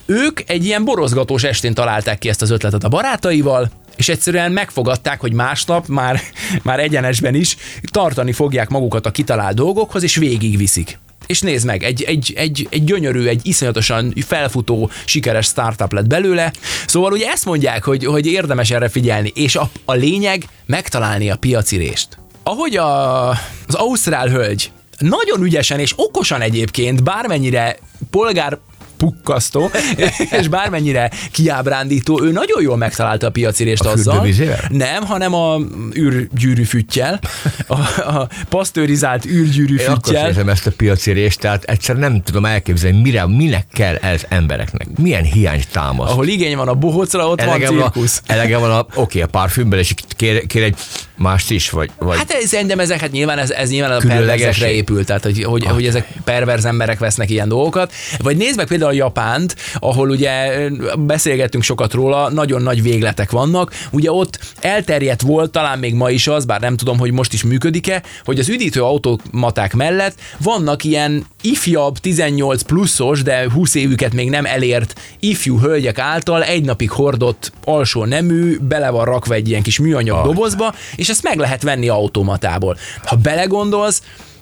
Ők 0.06 0.50
egy 0.50 0.66
ilyen 0.66 0.86
borozgatós 0.86 1.44
estén 1.44 1.74
találták 1.74 2.20
ki 2.20 2.30
ezt 2.30 2.42
az 2.42 2.50
ötletet 2.50 2.84
a 2.84 2.90
barátaival, 2.90 3.72
és 3.96 4.10
egyszerűen 4.10 4.52
megfogadták, 4.52 5.20
hogy 5.20 5.34
másnap 5.34 5.88
már, 5.88 6.22
már 6.64 6.80
egyenesben 6.80 7.36
is 7.36 7.58
tartani 7.92 8.32
fogják 8.32 8.70
magukat 8.70 9.06
a 9.06 9.12
kitalált 9.12 9.56
dolgokhoz, 9.56 10.04
és 10.04 10.16
végigviszik. 10.16 11.00
És 11.28 11.42
nézd 11.42 11.66
meg, 11.66 11.84
egy, 11.84 12.04
egy, 12.04 12.34
egy, 12.36 12.68
egy 12.72 12.84
gyönyörű, 12.84 13.28
egy 13.28 13.42
iszonyatosan 13.44 14.14
felfutó, 14.26 14.90
sikeres 15.06 15.46
startup 15.46 15.94
lett 15.94 16.08
belőle. 16.08 16.54
Szóval 16.88 17.12
ugye 17.12 17.28
ezt 17.28 17.46
mondják, 17.46 17.84
hogy, 17.84 18.06
hogy 18.06 18.26
érdemes 18.26 18.72
erre 18.72 18.90
figyelni, 18.90 19.32
és 19.36 19.56
a, 19.56 19.70
a 19.86 19.94
lényeg 19.94 20.46
megtalálni 20.66 21.30
a 21.30 21.36
piaci 21.36 21.78
részt. 21.78 22.18
Ahogy 22.44 22.76
a, 22.78 23.30
az 23.30 23.74
ausztrál 23.74 24.28
hölgy 24.28 24.72
nagyon 24.98 25.44
ügyesen 25.44 25.80
és 25.80 25.94
okosan 25.96 26.42
egyébként, 26.42 27.04
bármennyire 27.04 27.78
polgár 28.10 28.58
pukkasztó, 28.98 29.70
és 30.40 30.48
bármennyire 30.48 31.12
kiábrándító, 31.32 32.22
ő 32.24 32.32
nagyon 32.32 32.62
jól 32.62 32.78
megtalálta 32.78 33.28
a 33.28 33.30
piacirést 33.30 33.86
a 33.86 33.90
azzal. 33.90 34.28
Nem, 34.70 35.06
hanem 35.06 35.34
a 35.34 35.58
űrgyűrű 35.98 36.64
füttyel, 36.64 37.20
a, 37.68 37.80
a 38.02 38.30
pasztörizált 38.50 39.26
űrgyűrű 39.26 39.78
füttyel. 39.78 40.32
Én 40.32 40.50
ezt 40.50 40.68
a 40.68 40.72
piacirést, 40.78 41.40
tehát 41.40 41.64
egyszer 41.64 41.96
nem 41.96 42.22
tudom 42.22 42.46
elképzelni, 42.46 43.02
mire, 43.02 43.28
minek 43.28 43.66
kell 43.74 43.96
ez 43.96 44.26
embereknek. 44.30 44.88
Milyen 44.98 45.24
hiány 45.24 45.64
támaszt. 45.72 46.12
Ahol 46.12 46.28
igény 46.28 46.56
van 46.56 46.68
a 46.68 46.74
bohócra, 46.74 47.28
ott 47.28 47.42
elege 47.42 47.70
van 47.70 47.78
cirkusz. 47.78 48.22
A, 48.28 48.32
elege 48.32 48.58
van 48.58 48.72
a, 48.72 48.80
oké, 48.80 49.00
okay, 49.00 49.22
a 49.22 49.28
parfümben, 49.28 49.80
és 49.80 49.94
kér, 50.16 50.46
kér 50.46 50.64
egy 50.64 50.76
mást 51.18 51.52
is, 51.52 51.70
vagy... 51.70 51.90
vagy 51.98 52.18
hát 52.18 52.32
ez, 52.32 52.48
szerintem 52.48 52.80
ezek, 52.80 53.00
hát 53.00 53.12
nyilván 53.12 53.38
ez, 53.38 53.50
ez 53.50 53.70
nyilván 53.70 53.92
a 53.92 54.08
perverzekre 54.08 54.72
épült, 54.72 55.06
tehát 55.06 55.24
hogy, 55.24 55.44
hogy, 55.44 55.66
hogy 55.66 55.86
ezek 55.86 56.08
perverz 56.24 56.66
emberek 56.66 57.00
vesznek 57.00 57.30
ilyen 57.30 57.48
dolgokat. 57.48 57.94
Vagy 58.18 58.38
nézd 58.38 58.58
meg 58.58 58.68
például 58.68 58.92
a 58.92 58.94
Japánt, 58.94 59.56
ahol 59.74 60.10
ugye 60.10 60.70
beszélgettünk 60.98 61.64
sokat 61.64 61.94
róla, 61.94 62.30
nagyon 62.30 62.62
nagy 62.62 62.82
végletek 62.82 63.32
vannak. 63.32 63.74
Ugye 63.92 64.12
ott 64.12 64.40
elterjedt 64.60 65.22
volt, 65.22 65.52
talán 65.52 65.80
még 65.80 65.94
ma 65.94 66.10
is 66.10 66.28
az, 66.28 66.46
bár 66.46 66.60
nem 66.60 66.78
tudom, 66.78 66.98
hogy 66.98 67.12
most 67.12 67.34
is 67.34 67.44
működik-e, 67.44 68.04
hogy 68.24 68.40
az 68.40 68.50
üdítő 68.50 68.84
automaták 68.84 69.74
mellett 69.74 70.16
vannak 70.38 70.84
ilyen 70.84 71.26
ifjabb, 71.42 71.98
18 71.98 72.62
pluszos, 72.62 73.24
de 73.24 73.52
20 73.54 73.76
évüket 73.76 74.14
még 74.14 74.30
nem 74.30 74.46
elért 74.46 75.00
ifjú 75.20 75.60
hölgyek 75.60 76.00
által 76.00 76.44
egy 76.44 76.64
napig 76.64 76.92
hordott 76.92 77.52
alsó 77.64 78.06
nemű, 78.06 78.58
bele 78.60 78.90
van 78.90 79.06
rakva 79.06 79.34
egy 79.34 79.50
ilyen 79.50 79.62
kis 79.62 79.80
műanyag 79.80 80.26
dobozba, 80.26 80.74
és 80.96 81.07
ezt 81.10 81.24
meg 81.24 81.38
lehet 81.38 81.64
venni 81.64 81.88
automatából. 81.88 82.78
Ha 83.06 83.16
belegondolsz, 83.16 84.02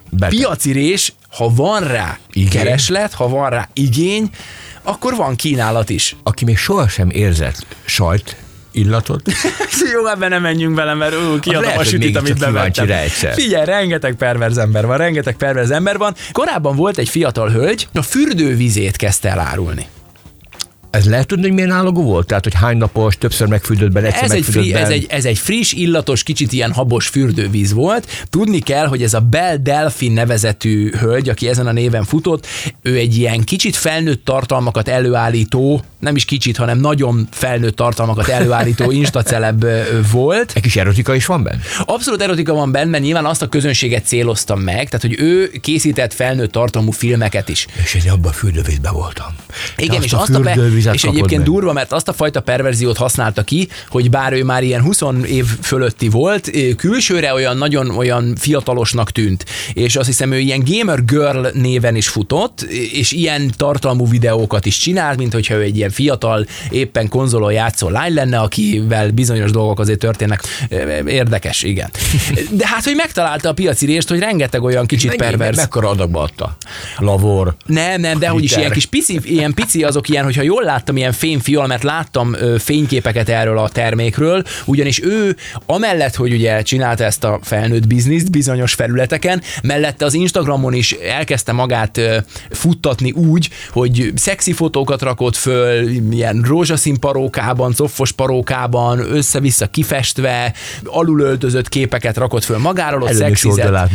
Bete. 0.10 0.36
piaci 0.36 0.72
rés, 0.72 1.14
ha 1.30 1.54
van 1.56 1.88
rá 1.88 2.18
igény. 2.34 2.50
kereslet, 2.50 3.14
ha 3.14 3.30
van 3.30 3.50
rá 3.50 3.70
igény, 3.74 4.30
akkor 4.84 5.16
van 5.16 5.36
kínálat 5.36 5.90
is. 5.90 6.16
Aki 6.24 6.46
még 6.46 6.58
sohasem 6.58 7.10
érzett 7.10 7.66
sajt, 7.86 8.36
illatot. 8.72 9.22
Jó, 9.94 10.08
ebben 10.08 10.30
nem 10.30 10.42
menjünk 10.42 10.76
vele, 10.76 10.94
mert 10.94 11.16
ú, 11.16 11.40
kiadom 11.40 11.78
a 11.78 11.84
sütit, 11.84 12.16
amit 12.16 12.40
bevettem. 12.40 12.88
Figyelj, 13.34 13.66
rengeteg 13.66 14.16
perverz 14.16 14.58
ember 14.58 14.86
van, 14.86 14.98
rengeteg 14.98 15.36
perverz 15.36 15.70
ember 15.72 15.98
van. 15.98 16.16
Korábban 16.32 16.76
volt 16.76 16.98
egy 16.98 17.10
fiatal 17.10 17.50
hölgy, 17.50 17.88
a 17.94 18.02
fürdővizét 18.02 18.96
kezdte 18.96 19.30
elárulni. 19.30 19.88
Ez 20.96 21.10
lehet 21.10 21.28
tudni, 21.28 21.44
hogy 21.44 21.54
milyen 21.54 21.72
állagú 21.72 22.02
volt? 22.04 22.28
Tehát, 22.28 22.44
hogy 22.44 22.54
hány 22.54 22.78
napos, 22.78 23.18
többször 23.18 23.48
megfürdött 23.48 23.92
bele, 23.92 24.08
egyszer 24.08 24.24
ez 24.24 24.32
egy, 24.32 24.44
free, 24.44 24.80
ez, 24.80 24.90
egy, 24.90 25.06
ez 25.10 25.25
egy 25.25 25.38
friss, 25.38 25.72
illatos, 25.72 26.24
kicsit 26.24 26.54
ilyen 26.54 26.72
habos 26.72 27.08
fürdővíz 27.08 27.74
volt. 27.74 28.25
Tudni 28.30 28.60
kell, 28.60 28.88
hogy 28.88 29.04
ez 29.04 29.14
a 29.14 29.20
Bell 29.20 29.56
Delphin 29.56 30.12
nevezetű 30.12 30.92
hölgy, 31.00 31.30
aki 31.30 31.48
ezen 31.48 31.68
a 31.68 31.72
néven 31.72 32.04
futott, 32.04 32.48
ő 32.82 32.96
egy 32.96 33.18
ilyen 33.18 33.44
kicsit 33.44 33.75
felnőtt 33.75 34.25
tartalmakat 34.25 34.88
előállító 34.88 35.84
nem 36.06 36.16
is 36.16 36.26
kicsit, 36.26 36.58
hanem 36.58 36.80
nagyon 36.80 37.28
felnőtt 37.32 37.76
tartalmakat 37.76 38.28
előállító 38.28 38.92
instaceleb 39.02 39.66
volt. 40.12 40.52
Egy 40.56 40.62
kis 40.62 40.76
erotika 40.76 41.16
is 41.16 41.26
van 41.26 41.44
benne? 41.44 41.60
Abszolút 41.86 42.22
erotika 42.22 42.54
van 42.54 42.72
benne, 42.72 43.00
nyilván 43.00 43.26
azt 43.26 43.42
a 43.42 43.48
közönséget 43.48 44.06
céloztam 44.06 44.60
meg, 44.60 44.90
tehát 44.90 45.02
hogy 45.02 45.16
ő 45.20 45.52
készített 45.62 46.14
felnőtt 46.14 46.52
tartalmú 46.52 46.92
filmeket 46.92 47.50
is. 47.50 47.68
És 47.84 47.94
én 47.94 48.12
abban 48.12 48.32
a 48.32 48.34
fürdővízben 48.34 48.94
voltam. 48.94 49.28
Igen, 49.78 50.00
Te 50.00 50.06
és, 50.06 50.14
a 50.14 50.22
azt 50.22 50.34
a 50.34 50.42
fürdővizet 50.42 50.94
és 50.94 51.04
egyébként 51.04 51.42
meg. 51.42 51.50
durva, 51.50 51.74
mert 51.74 51.92
azt 51.92 52.08
a 52.08 52.14
fajta 52.14 52.42
perverziót 52.42 52.98
használta 52.98 53.44
ki, 53.44 53.68
hogy 53.90 54.10
bár 54.10 54.34
ő 54.34 54.44
már 54.44 54.64
ilyen 54.64 54.82
20 54.82 55.02
év 55.28 55.46
fölötti 55.62 56.10
volt, 56.10 56.52
külsőre 56.78 57.34
olyan 57.34 57.58
nagyon 57.58 57.90
olyan 57.90 58.36
fiatalosnak 58.36 59.12
tűnt, 59.12 59.46
és 59.74 59.96
azt 59.96 60.08
hiszem 60.08 60.32
ő 60.32 60.40
ilyen 60.40 60.64
Gamer 60.66 61.06
Girl 61.06 61.48
néven 61.54 61.96
is 61.96 62.08
futott, 62.08 62.62
és 62.94 63.12
ilyen 63.12 63.52
tartalmú 63.58 64.08
videókat 64.08 64.66
is 64.66 64.78
csinált, 64.78 65.18
mint 65.18 65.34
hogyha 65.34 65.56
ő 65.56 65.62
egy 65.62 65.78
ilyen 65.78 65.90
fiatal, 65.96 66.46
éppen 66.70 67.10
konzolon 67.10 67.52
játszó 67.52 67.90
lány 67.90 68.14
lenne, 68.14 68.40
akivel 68.40 69.12
bizonyos 69.12 69.52
dolgok 69.52 69.80
azért 69.80 70.00
történnek. 70.00 70.42
Érdekes, 71.06 71.64
igen. 71.64 71.90
De 72.52 72.68
hát, 72.68 72.84
hogy 72.84 72.96
megtalálta 72.96 73.50
a 73.50 73.54
piaci 73.54 73.86
részt, 73.86 74.10
hogy 74.10 74.20
rengeteg 74.20 74.64
olyan 74.64 74.86
kicsit 74.86 75.08
Mennyi, 75.08 75.22
perverz. 75.22 75.58
Mekkora 75.58 75.90
adagba 75.90 76.22
adta? 76.22 76.58
Lavor. 76.98 77.56
Nem, 77.66 78.02
nem, 78.02 78.20
de 78.20 78.28
hogy 78.28 78.44
is 78.44 78.56
ilyen 78.56 78.72
kis 78.72 78.86
pici, 78.86 79.20
ilyen 79.24 79.54
pici 79.54 79.84
azok 79.84 80.10
ilyen, 80.10 80.24
hogyha 80.24 80.42
jól 80.42 80.64
láttam 80.64 80.98
ilyen 80.98 81.12
fényfial, 81.12 81.68
mert 81.68 81.84
láttam 81.84 82.36
fényképeket 82.58 83.30
erről 83.30 83.58
a 83.58 83.70
termékről, 83.70 84.44
ugyanis 84.66 85.04
ő 85.04 85.36
amellett, 85.66 86.16
hogy 86.16 86.34
ugye 86.34 86.62
csinálta 86.62 87.04
ezt 87.04 87.24
a 87.24 87.40
felnőtt 87.42 87.88
bizniszt 87.88 88.32
bizonyos 88.32 88.74
felületeken, 88.74 89.42
mellette 89.64 90.06
az 90.06 90.14
Instagramon 90.14 90.74
is 90.74 90.92
elkezdte 90.92 91.52
magát 91.52 92.02
futtatni 92.50 93.12
úgy, 93.12 93.50
hogy 93.72 94.12
szexi 94.16 94.54
fotókat 94.54 95.02
rakott 95.02 95.36
föl, 95.36 95.75
ilyen 96.12 96.41
rózsaszín 96.48 97.00
parókában, 97.00 97.74
coffos 97.74 98.12
parókában, 98.12 99.00
össze-vissza 99.00 99.67
kifestve, 99.67 100.53
alulöltözött 100.84 101.70
képeket 101.70 102.17
rakott 102.17 102.44
föl 102.44 102.58
magáról, 102.58 103.01
ott 103.01 103.13
szexizett. 103.13 103.89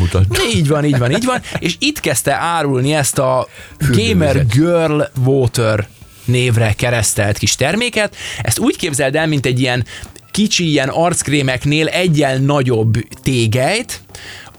Így 0.54 0.68
van, 0.68 0.84
így 0.84 0.98
van, 0.98 1.10
így 1.10 1.24
van. 1.24 1.40
És 1.58 1.76
itt 1.78 2.00
kezdte 2.00 2.34
árulni 2.34 2.92
ezt 2.92 3.18
a. 3.18 3.48
Gamer 3.90 4.46
Girl 4.46 5.00
Water 5.24 5.88
névre 6.24 6.72
keresztelt 6.72 7.38
kis 7.38 7.54
terméket. 7.54 8.16
Ezt 8.42 8.58
úgy 8.58 8.76
képzeld 8.76 9.16
el, 9.16 9.26
mint 9.26 9.46
egy 9.46 9.60
ilyen 9.60 9.84
kicsi 10.30 10.68
ilyen 10.70 10.88
arckrémeknél 10.88 11.86
egyen 11.86 12.42
nagyobb 12.42 12.96
tégelyt, 13.22 14.00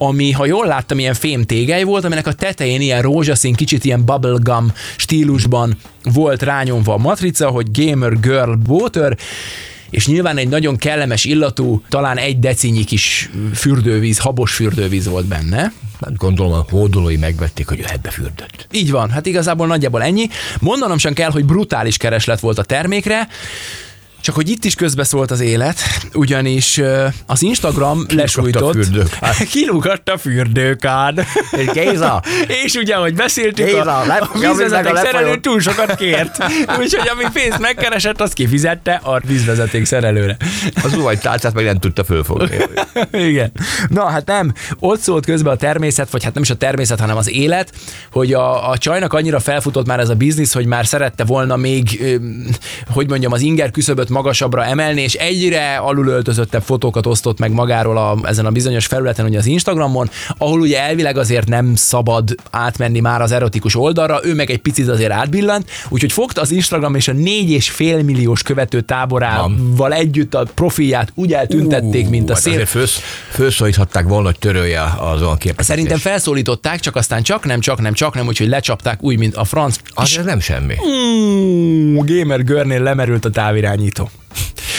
ami, 0.04 0.32
ha 0.32 0.46
jól 0.46 0.68
láttam, 0.68 1.00
ilyen 1.00 1.14
fém 1.14 1.44
tégely 1.44 1.84
volt, 1.84 2.04
aminek 2.04 2.28
a 2.28 2.34
tetején 2.34 2.82
ilyen 2.82 3.02
rózsaszín, 3.02 3.54
kicsit 3.54 3.86
ilyen 3.86 4.06
bubblegum 4.06 4.74
stílusban 4.96 5.78
volt 6.04 6.42
rányomva 6.42 6.94
a 6.94 6.98
matrica, 6.98 7.50
hogy 7.50 7.68
Gamer 7.72 8.20
Girl 8.20 8.54
Water, 8.68 9.18
és 9.90 10.08
nyilván 10.08 10.38
egy 10.38 10.48
nagyon 10.48 10.78
kellemes 10.78 11.26
illatú, 11.26 11.84
talán 11.90 12.18
egy 12.18 12.40
decinyi 12.40 12.84
kis 12.84 13.30
fürdővíz, 13.54 14.18
habos 14.18 14.54
fürdővíz 14.54 15.08
volt 15.08 15.26
benne. 15.26 15.72
Hát 16.02 16.16
gondolom 16.16 16.54
a 16.54 16.66
hódolói 16.70 17.18
megvették, 17.18 17.68
hogy 17.68 17.78
jöhet 17.78 18.02
befürdött. 18.02 18.68
Így 18.72 18.92
van, 18.92 19.10
hát 19.10 19.26
igazából 19.26 19.68
nagyjából 19.68 20.04
ennyi. 20.04 20.30
Mondanom 20.60 20.98
sem 20.98 21.14
kell, 21.14 21.32
hogy 21.32 21.46
brutális 21.46 21.98
kereslet 21.98 22.40
volt 22.40 22.58
a 22.58 22.64
termékre, 22.64 23.28
csak 24.22 24.36
hogy 24.36 24.50
itt 24.50 24.64
is 24.64 24.76
közbeszólt 24.76 25.32
az 25.32 25.40
élet, 25.40 25.80
ugyanis 26.14 26.82
az 27.26 27.42
Instagram 27.42 28.06
lesújtott. 28.10 28.78
Kilúgott 29.52 30.10
a 30.10 30.18
fürdőkád. 30.18 31.26
És 31.52 31.66
Géza, 31.66 32.24
És 32.64 32.74
ugye, 32.74 32.96
ahogy 32.96 33.14
beszéltük, 33.14 33.66
Géza, 33.66 33.98
a, 34.00 34.30
a 34.34 34.40
vízvezeték 34.40 34.96
szerelő 34.96 35.40
túl 35.40 35.60
sokat 35.60 35.96
kért. 35.96 36.44
Úgyhogy 36.80 37.10
ami 37.14 37.24
pénzt 37.34 37.60
megkeresett, 37.60 38.22
azt 38.22 38.34
kifizette 38.34 39.00
a 39.04 39.20
vízvezeték 39.28 39.86
szerelőre. 39.86 40.38
az 40.84 40.92
zuhany 40.92 41.20
tálcát 41.20 41.54
meg 41.54 41.66
nem 41.66 41.80
tudta 41.80 42.04
fölfogni. 42.04 42.58
Igen. 43.30 43.52
Na, 43.88 44.10
hát 44.10 44.26
nem. 44.26 44.54
Ott 44.80 45.00
szólt 45.00 45.26
közben 45.26 45.54
a 45.54 45.56
természet, 45.56 46.10
vagy 46.10 46.24
hát 46.24 46.34
nem 46.34 46.44
is 46.44 46.50
a 46.50 46.56
természet, 46.56 47.00
hanem 47.00 47.18
az 47.18 47.30
élet, 47.30 47.72
hogy 48.12 48.34
a, 48.34 48.70
a 48.70 48.78
csajnak 48.78 49.14
annyira 49.14 49.40
felfutott 49.40 49.86
már 49.86 50.00
ez 50.00 50.10
a 50.10 50.16
biznisz, 50.16 50.54
hogy 50.54 50.66
már 50.66 50.86
szerette 50.86 51.24
volna 51.24 51.56
még, 51.56 52.04
hogy 52.90 53.10
mondjam, 53.10 53.32
az 53.32 53.42
inger 53.42 53.72
küszöböt 53.72 54.10
magasabbra 54.12 54.66
emelni, 54.66 55.02
és 55.02 55.14
egyre 55.14 55.76
alulöltözöttebb 55.76 56.64
fotókat 56.64 57.06
osztott 57.06 57.40
meg 57.40 57.52
magáról 57.52 57.98
a, 57.98 58.18
ezen 58.24 58.46
a 58.46 58.52
bizonyos 58.52 58.86
felületen, 58.86 59.26
ugye 59.26 59.38
az 59.38 59.46
Instagramon, 59.46 60.10
ahol 60.38 60.60
ugye 60.60 60.82
elvileg 60.82 61.18
azért 61.18 61.48
nem 61.48 61.76
szabad 61.76 62.36
átmenni 62.52 63.00
már 63.00 63.22
az 63.22 63.32
erotikus 63.32 63.76
oldalra, 63.76 64.20
ő 64.24 64.34
meg 64.34 64.50
egy 64.50 64.58
picit 64.58 64.88
azért 64.88 65.12
átbillant, 65.12 65.70
úgyhogy 65.90 66.12
fogta 66.12 66.42
az 66.42 66.52
Instagram 66.52 66.96
és 66.96 67.08
a 67.08 67.14
4,5 67.14 68.06
milliós 68.06 68.44
követő 68.44 68.82
táborával 68.82 69.94
együtt 69.94 70.34
a 70.34 70.46
profilját 70.56 71.12
úgy 71.16 71.34
eltüntették, 71.34 72.10
mint 72.10 72.30
a 72.30 72.34
hát 72.34 72.42
szél. 72.42 72.54
Azért 72.54 72.70
fősz, 72.70 73.00
fölszólíthatták 73.30 74.08
volna, 74.08 74.26
hogy 74.26 74.40
törölje 74.40 74.84
az 74.84 75.22
olyan 75.22 75.38
képet. 75.38 75.66
Szerintem 75.66 75.98
felszólították, 75.98 76.80
csak 76.80 76.96
aztán 76.96 77.24
csak 77.24 77.46
nem, 77.46 77.60
csak 77.60 77.82
nem, 77.82 77.94
csak 77.94 78.16
nem, 78.16 78.28
úgyhogy 78.28 78.48
lecsapták 78.48 79.04
úgy, 79.04 79.18
mint 79.18 79.36
a 79.36 79.44
franc. 79.44 79.76
Az 79.94 80.20
nem 80.26 80.40
semmi. 80.40 80.76
Mm, 80.88 81.98
Gamer 81.98 82.44
Görnél 82.44 82.82
lemerült 82.82 83.26
a 83.26 83.30
távirányító. 83.30 84.01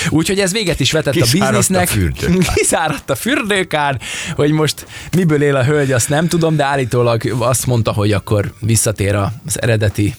Úgyhogy 0.08 0.40
ez 0.40 0.52
véget 0.52 0.80
is 0.80 0.92
vetett 0.92 1.12
Kiszáradt 1.12 1.42
a 1.42 1.46
a 1.46 1.56
biznisznek. 1.56 1.88
fürdőkár. 1.88 2.54
Kiszáradt 2.54 3.10
a 3.10 3.14
fürdőkár, 3.14 4.00
hogy 4.34 4.50
most 4.50 4.86
miből 5.16 5.42
él 5.42 5.56
a 5.56 5.64
hölgy, 5.64 5.92
azt 5.92 6.08
nem 6.08 6.28
tudom, 6.28 6.56
de 6.56 6.64
állítólag 6.64 7.22
azt 7.38 7.66
mondta, 7.66 7.92
hogy 7.92 8.12
akkor 8.12 8.52
visszatér 8.60 9.14
az 9.14 9.62
eredeti 9.62 10.14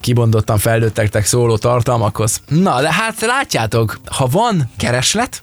kibondottan 0.00 0.58
felnőtteknek 0.58 1.26
szóló 1.26 1.56
tartalmakhoz. 1.56 2.40
Na, 2.48 2.80
de 2.80 2.92
hát 2.92 3.20
látjátok, 3.20 4.00
ha 4.10 4.26
van 4.26 4.70
kereslet, 4.78 5.42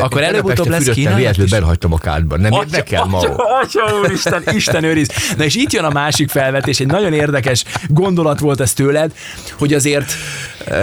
akkor 0.00 0.22
előbb-utóbb 0.22 0.68
lesz 0.68 0.88
kínálat 0.88 1.18
Véletlenül 1.18 1.44
is. 1.44 1.50
benhagytam 1.50 1.92
a 1.92 1.98
kádban. 1.98 2.40
Nem 2.40 2.52
érdekel 2.52 3.04
ma? 3.04 3.18
Atya, 3.18 3.34
atya, 3.62 3.98
úristen, 4.02 4.42
Isten 4.52 4.84
őriz. 4.84 5.08
Na 5.36 5.44
és 5.44 5.54
itt 5.54 5.72
jön 5.72 5.84
a 5.84 5.90
másik 5.90 6.30
felvetés, 6.30 6.80
egy 6.80 6.86
nagyon 6.86 7.12
érdekes 7.12 7.64
gondolat 7.88 8.40
volt 8.40 8.60
ez 8.60 8.72
tőled, 8.72 9.12
hogy 9.58 9.74
azért, 9.74 10.12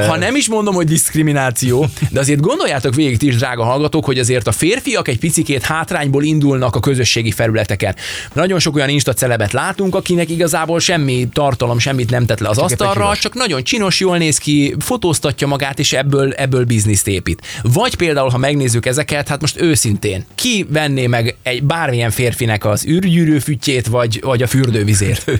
ha 0.08 0.18
nem 0.18 0.36
is 0.36 0.48
mondom, 0.48 0.74
hogy 0.74 0.88
diszkrimináció, 0.88 1.86
de 2.10 2.20
azért 2.20 2.40
gondoljátok 2.40 2.96
végig 2.96 3.18
ti 3.18 3.28
is, 3.28 3.36
drága 3.36 3.64
hallgatók, 3.64 4.06
hogy 4.06 4.20
azért 4.20 4.48
a 4.48 4.52
férfiak 4.52 5.08
egy 5.08 5.20
picikét 5.20 5.64
hátrányból 5.64 6.24
indulnak 6.24 6.76
a 6.76 6.80
közösségi 6.80 7.32
felületeken. 7.32 7.96
Nagyon 8.34 8.60
sok 8.60 8.76
olyan 8.76 8.90
insta 8.90 9.14
celebet 9.14 9.54
látunk, 9.54 9.96
akinek 9.96 10.30
igazából 10.30 10.80
semmi 10.80 11.28
tartalom, 11.34 11.80
semmit 11.80 12.10
nem 12.10 12.26
tett 12.26 12.40
le 12.40 12.50
az 12.50 12.58
asztalra, 12.58 13.16
csak 13.16 13.34
nagyon 13.34 13.64
csinos, 13.64 14.00
jól 14.00 14.18
néz 14.18 14.38
ki, 14.38 14.76
fotóztatja 14.80 15.48
magát, 15.48 15.80
és 15.80 15.94
ebből, 15.94 16.34
ebből 16.34 16.66
bizniszt 16.66 17.08
épít. 17.08 17.42
Vagy 17.62 17.96
például, 17.96 18.30
ha 18.30 18.38
megnézzük 18.38 18.79
ezeket, 18.86 19.28
hát 19.28 19.42
most 19.42 19.62
őszintén, 19.62 20.26
ki 20.36 20.66
venné 20.70 21.08
meg 21.08 21.36
egy 21.44 21.64
bármilyen 21.64 22.12
férfinek 22.12 22.66
az 22.66 22.86
űrgyűrű 22.86 23.40
füttyét, 23.40 23.88
vagy, 23.88 24.20
vagy 24.22 24.42
a 24.42 24.48
fürdővizért? 24.48 25.32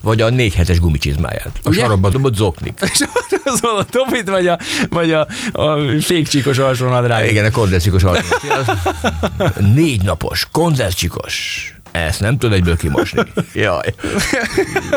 Vagy 0.00 0.20
a 0.20 0.30
négy 0.30 0.54
hetes 0.54 0.80
gumicsizmáját. 0.80 1.60
A 1.62 2.08
dobott 2.10 2.34
zoknik. 2.34 2.80
A 3.62 3.84
topit, 3.90 4.28
vagy 4.28 4.46
a, 4.46 4.58
vagy 4.90 5.12
a, 5.12 5.26
a 5.52 5.78
fékcsíkos 6.00 6.58
alsónadrág. 6.58 7.30
Igen, 7.30 7.44
a 7.44 7.50
kondenzcsikos 7.50 8.02
alkalmat. 8.02 8.72
Négy 9.74 10.02
napos, 10.02 10.48
kondenzcsikos. 10.52 11.74
Ezt 11.94 12.20
nem 12.20 12.38
tud 12.38 12.52
egyből 12.52 12.76
kimosni. 12.76 13.22
Jaj. 13.52 13.94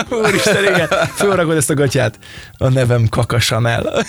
Úristen, 0.10 0.64
igen, 0.64 0.88
fölrakod 1.16 1.56
ezt 1.56 1.70
a 1.70 1.74
gatyát. 1.74 2.20
A 2.58 2.68
nevem 2.68 3.08
Kaka 3.10 3.38
Chanel. 3.40 4.06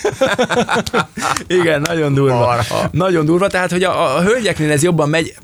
igen, 1.60 1.80
nagyon 1.80 2.14
durva. 2.14 2.38
Marha. 2.38 2.88
Nagyon 2.92 3.24
durva, 3.24 3.46
tehát, 3.46 3.70
hogy 3.70 3.82
a, 3.82 4.16
a 4.16 4.22
hölgyeknél 4.22 4.70
ez 4.70 4.82
jobban 4.82 5.08
megy. 5.08 5.34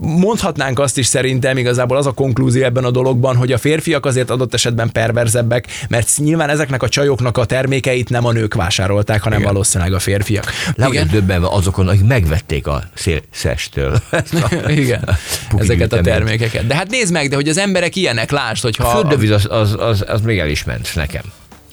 Mondhatnánk 0.00 0.78
azt 0.78 0.98
is 0.98 1.06
szerintem 1.06 1.56
igazából 1.56 1.96
az 1.96 2.06
a 2.06 2.12
konklúzió 2.12 2.64
ebben 2.64 2.84
a 2.84 2.90
dologban, 2.90 3.36
hogy 3.36 3.52
a 3.52 3.58
férfiak 3.58 4.06
azért 4.06 4.30
adott 4.30 4.54
esetben 4.54 4.92
perverzebbek, 4.92 5.66
mert 5.88 6.10
nyilván 6.16 6.48
ezeknek 6.48 6.82
a 6.82 6.88
csajoknak 6.88 7.38
a 7.38 7.44
termékeit 7.44 8.08
nem 8.08 8.24
a 8.24 8.32
nők 8.32 8.54
vásárolták, 8.54 9.22
hanem 9.22 9.38
igen. 9.38 9.52
valószínűleg 9.52 9.92
a 9.92 9.98
férfiak. 9.98 10.52
Le 10.74 10.86
vagyok 10.86 11.06
döbbenve 11.06 11.48
azokon, 11.50 11.88
akik 11.88 12.04
megvették 12.04 12.66
a 12.66 12.82
szélszestől. 12.94 14.02
Igen, 14.66 15.16
Puki 15.48 15.62
ezeket 15.62 15.92
a 15.92 16.00
termékeket. 16.00 16.66
De 16.66 16.74
hát 16.74 16.87
nézd 16.90 17.12
meg, 17.12 17.28
de 17.28 17.34
hogy 17.34 17.48
az 17.48 17.58
emberek 17.58 17.96
ilyenek, 17.96 18.30
lásd, 18.30 18.62
hogyha 18.62 18.88
A 18.88 18.96
fürdővíz 18.96 19.30
az, 19.30 19.46
az, 19.50 19.74
az, 19.78 20.04
az 20.08 20.20
még 20.20 20.38
el 20.38 20.48
is 20.48 20.64
ment 20.64 20.90
nekem. 20.94 21.22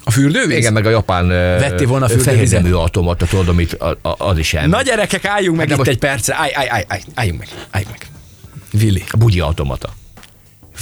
a 0.04 0.12
fürdővíz? 0.12 0.58
Igen, 0.58 0.74
meg 0.74 0.86
a 0.86 0.90
japán 0.90 1.28
Vettél 1.28 1.88
volna 1.88 2.08
fürdővizet? 2.08 2.34
fehérnemű 2.50 2.74
automata, 2.74 3.26
tudod, 3.26 3.48
amit 3.48 3.74
a, 3.74 3.98
a, 4.02 4.16
az 4.18 4.38
is 4.38 4.54
elment. 4.54 4.74
Na 4.74 4.82
gyerekek, 4.82 5.26
álljunk 5.26 5.58
meg 5.58 5.70
Hát 5.70 5.78
itt 5.80 5.88
egy 5.88 5.98
percre. 5.98 6.36
Állj, 6.36 6.52
állj, 6.54 6.68
állj, 6.70 6.84
állj, 6.88 7.02
álljunk 7.14 7.40
meg, 7.40 7.48
álljunk 7.72 7.96
meg. 8.00 8.08
Vili, 8.82 9.04
A 9.12 9.18
bugyi 9.18 9.40
automata. 9.40 9.90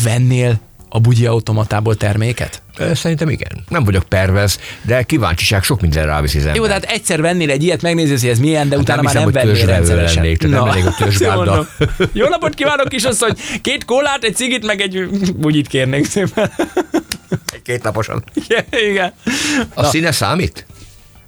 vennél 0.04 0.60
a 0.96 1.00
bugyi 1.00 1.26
automatából 1.26 1.96
terméket? 1.96 2.62
Szerintem 2.94 3.30
igen. 3.30 3.64
Nem 3.70 3.84
vagyok 3.84 4.04
pervez, 4.04 4.60
de 4.82 5.04
kíváncsiság 5.04 5.64
sok 5.64 5.82
minden 5.82 6.06
ráviszi 6.06 6.38
az 6.38 6.44
ember. 6.44 6.60
Jó, 6.60 6.66
de 6.68 6.74
hát 6.74 6.84
egyszer 6.84 7.22
vennél 7.22 7.50
egy 7.50 7.64
ilyet, 7.64 7.82
megnézed, 7.82 8.20
hogy 8.20 8.30
ez 8.30 8.40
milyen, 8.40 8.70
de 8.70 8.78
utána 8.78 9.04
Hát 9.04 9.14
nem 9.14 9.24
már 9.24 9.34
hiszem, 9.34 9.44
nem 9.44 9.54
hogy 9.54 9.66
vennél 9.66 9.76
rendszeresen. 9.76 10.22
lennék, 10.24 10.38
tehát 10.38 10.56
nem 10.56 10.68
elég 10.68 10.86
a 11.30 11.36
mondom. 11.36 11.68
Jó 12.14 12.28
napot 12.28 12.54
kívánok, 12.54 12.88
kisasszony! 12.88 13.34
Két 13.62 13.86
kólát, 13.86 14.24
egy 14.24 14.36
cigit, 14.36 14.66
meg 14.66 14.82
egy 14.82 15.10
bugyit 15.36 15.68
kérnék 15.68 16.06
szépen. 16.06 16.52
Két 17.64 17.84
naposan. 17.84 18.24
Igen, 18.34 18.66
igen. 18.92 19.14
A 19.74 19.82
Na, 19.82 19.88
színe 19.90 20.12
számít? 20.12 20.66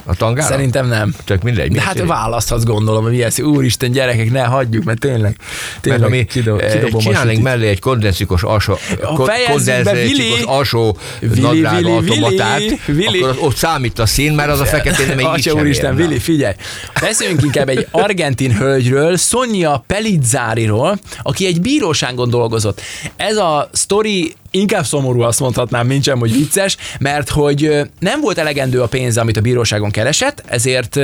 A 0.08 0.16
tangára? 0.16 0.48
Szerintem 0.48 0.88
nem. 0.88 1.14
Tök 1.26 1.42
mindegy. 1.44 1.72
De 1.72 1.82
hát 1.82 1.96
szín? 1.98 2.08
választhatsz 2.08 2.64
gondolom, 2.64 3.04
hogy 3.04 3.12
milyen 3.12 3.30
szín. 3.30 3.46
Úristen, 3.46 3.92
gyerekek, 3.92 4.32
ne 4.32 4.44
hagyjuk, 4.44 4.84
mert 4.84 5.00
tényleg, 5.00 5.22
Mert 5.22 5.82
tényleg 5.82 6.04
ami, 6.04 6.26
kidob, 6.26 6.60
eh, 6.60 6.72
kidobom 6.74 7.02
sütit. 7.02 7.42
mellé 7.42 7.68
egy 7.68 7.80
kondenzikos 7.80 8.44
alsó, 8.44 8.78
kon- 9.16 9.26
fejezzük 9.28 9.84
be, 9.84 9.92
Vili! 9.94 10.08
kondenzikos 10.08 10.42
alsó 10.42 10.98
Vili, 11.20 11.42
Vili, 11.42 11.92
automatát, 11.92 12.62
Vili, 12.86 13.22
akkor 13.22 13.38
ott 13.40 13.56
számít 13.56 14.00
a 14.00 14.06
szín, 14.06 14.34
mert 14.34 14.50
az 14.50 14.60
a 14.60 14.66
feketén 14.66 15.08
nem 15.08 15.18
egy 15.20 15.26
Atya 15.26 15.54
úristen, 15.54 15.96
Vili, 15.96 16.20
figyelj! 16.20 16.54
Beszéljünk 17.02 17.44
inkább 17.44 17.70
egy 17.70 17.88
argentin 17.92 18.52
hölgyről, 18.58 19.18
Sonia 19.18 19.84
Pelizzáriról, 19.88 21.00
aki 21.24 21.46
egy 21.46 21.62
bíróságon 21.62 22.30
dolgozott. 22.30 22.82
Ez 23.16 23.38
a 23.38 23.70
sztori 23.72 24.36
inkább 24.56 24.86
szomorú, 24.86 25.22
azt 25.22 25.40
mondhatnám, 25.40 25.88
mint 25.88 26.04
sem, 26.04 26.20
hogy 26.20 26.34
vicces, 26.34 26.78
mert 27.00 27.30
hogy 27.30 27.72
nem 28.00 28.22
volt 28.22 28.38
elegendő 28.38 28.82
a 28.82 28.88
pénze, 28.88 29.22
amit 29.22 29.38
a 29.38 29.42
bíróságon 29.42 29.92
keresett, 29.92 30.44
ezért 30.46 31.00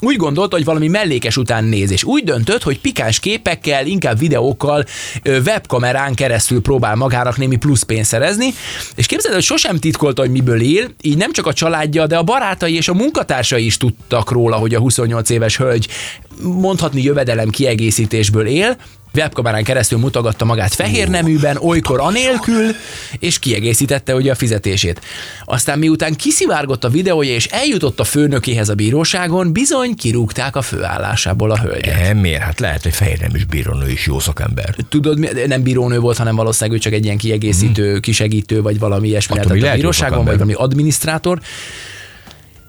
úgy 0.00 0.16
gondolta, 0.16 0.56
hogy 0.56 0.64
valami 0.64 0.88
mellékes 0.88 1.36
után 1.36 1.64
néz, 1.64 1.90
és 1.90 2.04
úgy 2.04 2.24
döntött, 2.24 2.62
hogy 2.62 2.80
pikáns 2.80 3.20
képekkel, 3.20 3.86
inkább 3.86 4.18
videókkal, 4.18 4.84
webkamerán 5.24 6.14
keresztül 6.14 6.62
próbál 6.62 6.94
magának 6.94 7.36
némi 7.36 7.56
plusz 7.56 7.82
pénzt 7.82 8.10
szerezni, 8.10 8.54
és 8.94 9.06
képzeld, 9.06 9.34
hogy 9.34 9.42
sosem 9.42 9.78
titkolta, 9.78 10.22
hogy 10.22 10.30
miből 10.30 10.60
él, 10.60 10.88
így 11.00 11.16
nem 11.16 11.32
csak 11.32 11.46
a 11.46 11.52
családja, 11.52 12.06
de 12.06 12.16
a 12.16 12.22
barátai 12.22 12.74
és 12.74 12.88
a 12.88 12.94
munkatársai 12.94 13.64
is 13.64 13.76
tudtak 13.76 14.30
róla, 14.30 14.56
hogy 14.56 14.74
a 14.74 14.78
28 14.78 15.30
éves 15.30 15.56
hölgy 15.56 15.88
mondhatni 16.42 17.02
jövedelem 17.02 17.48
kiegészítésből 17.48 18.46
él, 18.46 18.76
webkamerán 19.14 19.64
keresztül 19.64 19.98
mutogatta 19.98 20.44
magát 20.44 20.74
fehér 20.74 21.08
neműben, 21.08 21.56
olykor 21.56 22.00
anélkül, 22.00 22.74
és 23.18 23.38
kiegészítette 23.38 24.14
ugye 24.14 24.30
a 24.30 24.34
fizetését. 24.34 25.00
Aztán 25.44 25.78
miután 25.78 26.14
kiszivárgott 26.14 26.84
a 26.84 26.88
videója, 26.88 27.32
és 27.32 27.46
eljutott 27.46 28.00
a 28.00 28.04
főnökéhez 28.04 28.68
a 28.68 28.74
bíróságon, 28.74 29.52
bizony 29.52 29.94
kirúgták 29.94 30.56
a 30.56 30.62
főállásából 30.62 31.50
a 31.50 31.58
hölgyet. 31.58 32.02
Nem, 32.02 32.18
miért? 32.18 32.42
Hát 32.42 32.60
lehet, 32.60 32.82
hogy 32.82 32.94
fehér 32.94 33.20
nem 33.20 33.34
is 33.34 33.44
bírónő 33.44 33.90
is 33.90 34.06
jó 34.06 34.18
szakember. 34.18 34.74
Tudod, 34.88 35.46
nem 35.46 35.62
bírónő 35.62 35.98
volt, 35.98 36.16
hanem 36.16 36.36
valószínűleg 36.36 36.78
ő 36.78 36.82
csak 36.82 36.92
egy 36.92 37.04
ilyen 37.04 37.18
kiegészítő, 37.18 38.00
kisegítő, 38.00 38.62
vagy 38.62 38.78
valami 38.78 39.08
ilyesmi 39.08 39.38
Attól 39.38 39.68
a 39.68 39.74
bíróságon, 39.74 40.24
vagy 40.24 40.34
valami 40.34 40.52
adminisztrátor. 40.52 41.40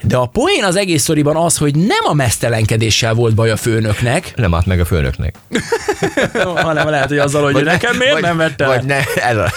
De 0.03 0.17
a 0.17 0.25
poén 0.25 0.63
az 0.63 0.75
egész 0.75 1.03
szoriban 1.03 1.35
az, 1.35 1.57
hogy 1.57 1.75
nem 1.75 2.03
a 2.03 2.13
mesztelenkedéssel 2.13 3.13
volt 3.13 3.35
baj 3.35 3.51
a 3.51 3.57
főnöknek, 3.57 4.33
Nem 4.35 4.53
állt 4.53 4.65
meg 4.65 4.79
a 4.79 4.85
főnöknek. 4.85 5.35
hanem 6.43 6.89
lehet, 6.89 7.07
hogy 7.07 7.17
azzal, 7.17 7.51
hogy 7.51 7.63
nekem 7.63 7.97
miért 7.97 8.13
vagy, 8.13 8.21
nem 8.21 8.38
vette? 8.38 8.65
Vagy 8.65 8.83
ne, 8.83 8.97
ez 9.15 9.38
az. 9.38 9.51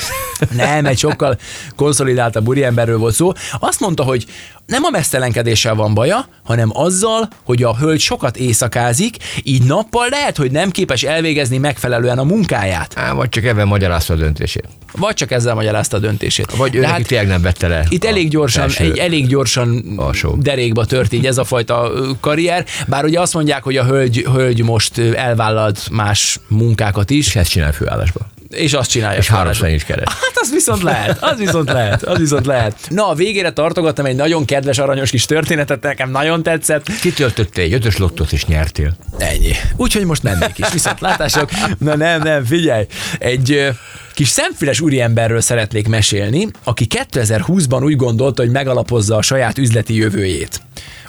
Nem, 0.50 0.86
egy 0.86 0.98
sokkal 0.98 1.38
konszolidáltabb 1.76 2.48
úriemberről 2.48 2.98
volt 2.98 3.14
szó. 3.14 3.32
Azt 3.58 3.80
mondta, 3.80 4.02
hogy 4.02 4.26
nem 4.66 4.84
a 4.84 4.90
mesztelenkedéssel 4.90 5.74
van 5.74 5.94
baja, 5.94 6.28
hanem 6.44 6.70
azzal, 6.72 7.28
hogy 7.44 7.62
a 7.62 7.76
hölgy 7.76 8.00
sokat 8.00 8.36
éjszakázik, 8.36 9.16
így 9.42 9.62
nappal 9.62 10.08
lehet, 10.10 10.36
hogy 10.36 10.50
nem 10.50 10.70
képes 10.70 11.02
elvégezni 11.02 11.58
megfelelően 11.58 12.18
a 12.18 12.24
munkáját. 12.24 12.92
Á, 12.96 13.12
vagy 13.12 13.28
csak 13.28 13.44
ebben 13.44 13.66
magyarázta 13.66 14.12
a 14.12 14.16
döntését. 14.16 14.68
Vagy 14.96 15.14
csak 15.14 15.30
ezzel 15.30 15.54
magyarázta 15.54 15.96
a 15.96 16.00
döntését. 16.00 16.56
Vagy 16.56 16.74
ő 16.74 16.80
neki 16.80 17.02
tényleg 17.02 17.26
nem 17.26 17.42
vette 17.42 17.68
le. 17.68 17.84
itt 17.88 18.04
elég 18.04 18.28
gyorsan, 18.28 18.70
egy 18.76 18.98
elég 18.98 19.26
gyorsan 19.26 19.84
alsó. 19.96 20.36
derékba 20.40 20.84
tört 20.84 21.12
így 21.12 21.26
ez 21.26 21.38
a 21.38 21.44
fajta 21.44 21.92
karrier, 22.20 22.64
bár 22.86 23.04
ugye 23.04 23.20
azt 23.20 23.34
mondják, 23.34 23.62
hogy 23.62 23.76
a 23.76 23.84
hölgy, 23.84 24.26
hölgy 24.32 24.62
most 24.62 24.98
elvállalt 24.98 25.88
más 25.90 26.40
munkákat 26.48 27.10
is, 27.10 27.26
És 27.26 27.36
ezt 27.36 27.50
csinál 27.50 27.72
főállásban. 27.72 28.26
és 28.48 28.72
azt 28.72 28.90
csinálja. 28.90 29.18
És 29.18 29.28
háromszor 29.28 29.68
is 29.68 29.84
keres. 29.84 30.12
Hát 30.12 30.32
az 30.34 30.50
viszont 30.50 30.82
lehet, 30.82 31.22
az 31.22 31.38
viszont 31.38 31.68
lehet, 31.68 32.02
az 32.02 32.18
viszont 32.18 32.46
lehet. 32.46 32.76
Na, 32.88 33.08
a 33.08 33.14
végére 33.14 33.50
tartogattam 33.52 34.06
egy 34.06 34.16
nagyon 34.16 34.44
kedves, 34.52 34.78
aranyos 34.78 35.10
kis 35.10 35.24
történetet, 35.24 35.82
nekem 35.82 36.10
nagyon 36.10 36.42
tetszett. 36.42 36.86
Kitöltöttél 37.00 37.64
egy 37.64 37.72
ötös 37.72 37.96
lottót 37.96 38.32
és 38.32 38.44
nyertél. 38.44 38.96
Ennyi. 39.18 39.52
Úgyhogy 39.76 40.04
most 40.04 40.22
mennék 40.22 40.58
is, 40.58 40.72
viszont 40.72 41.00
látások. 41.00 41.50
Na 41.78 41.96
nem, 41.96 42.22
nem, 42.22 42.44
figyelj. 42.44 42.86
Egy 43.18 43.72
kis 44.14 44.28
szemfüles 44.28 44.80
úriemberről 44.80 45.40
szeretnék 45.40 45.88
mesélni, 45.88 46.48
aki 46.64 46.86
2020-ban 47.10 47.82
úgy 47.82 47.96
gondolta, 47.96 48.42
hogy 48.42 48.50
megalapozza 48.50 49.16
a 49.16 49.22
saját 49.22 49.58
üzleti 49.58 49.94
jövőjét. 49.94 50.62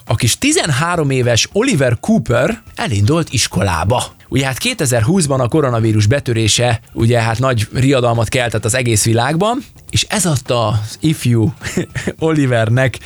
A 0.06 0.16
kis 0.16 0.38
13 0.38 1.10
éves 1.10 1.50
Oliver 1.52 1.98
Cooper 2.00 2.62
elindult 2.76 3.34
iskolába. 3.34 4.04
Ugye 4.30 4.46
hát 4.46 4.58
2020-ban 4.64 5.40
a 5.40 5.48
koronavírus 5.48 6.06
betörése 6.06 6.80
ugye 6.94 7.22
hát 7.22 7.40
nagy 7.40 7.68
riadalmat 7.74 8.30
keltett 8.30 8.66
az 8.66 8.76
egész 8.76 9.06
világban, 9.06 9.64
és 9.90 10.06
ez 10.10 10.26
adta 10.26 10.68
az 10.68 10.98
ifjú 11.00 11.54
Olivernek 12.20 13.00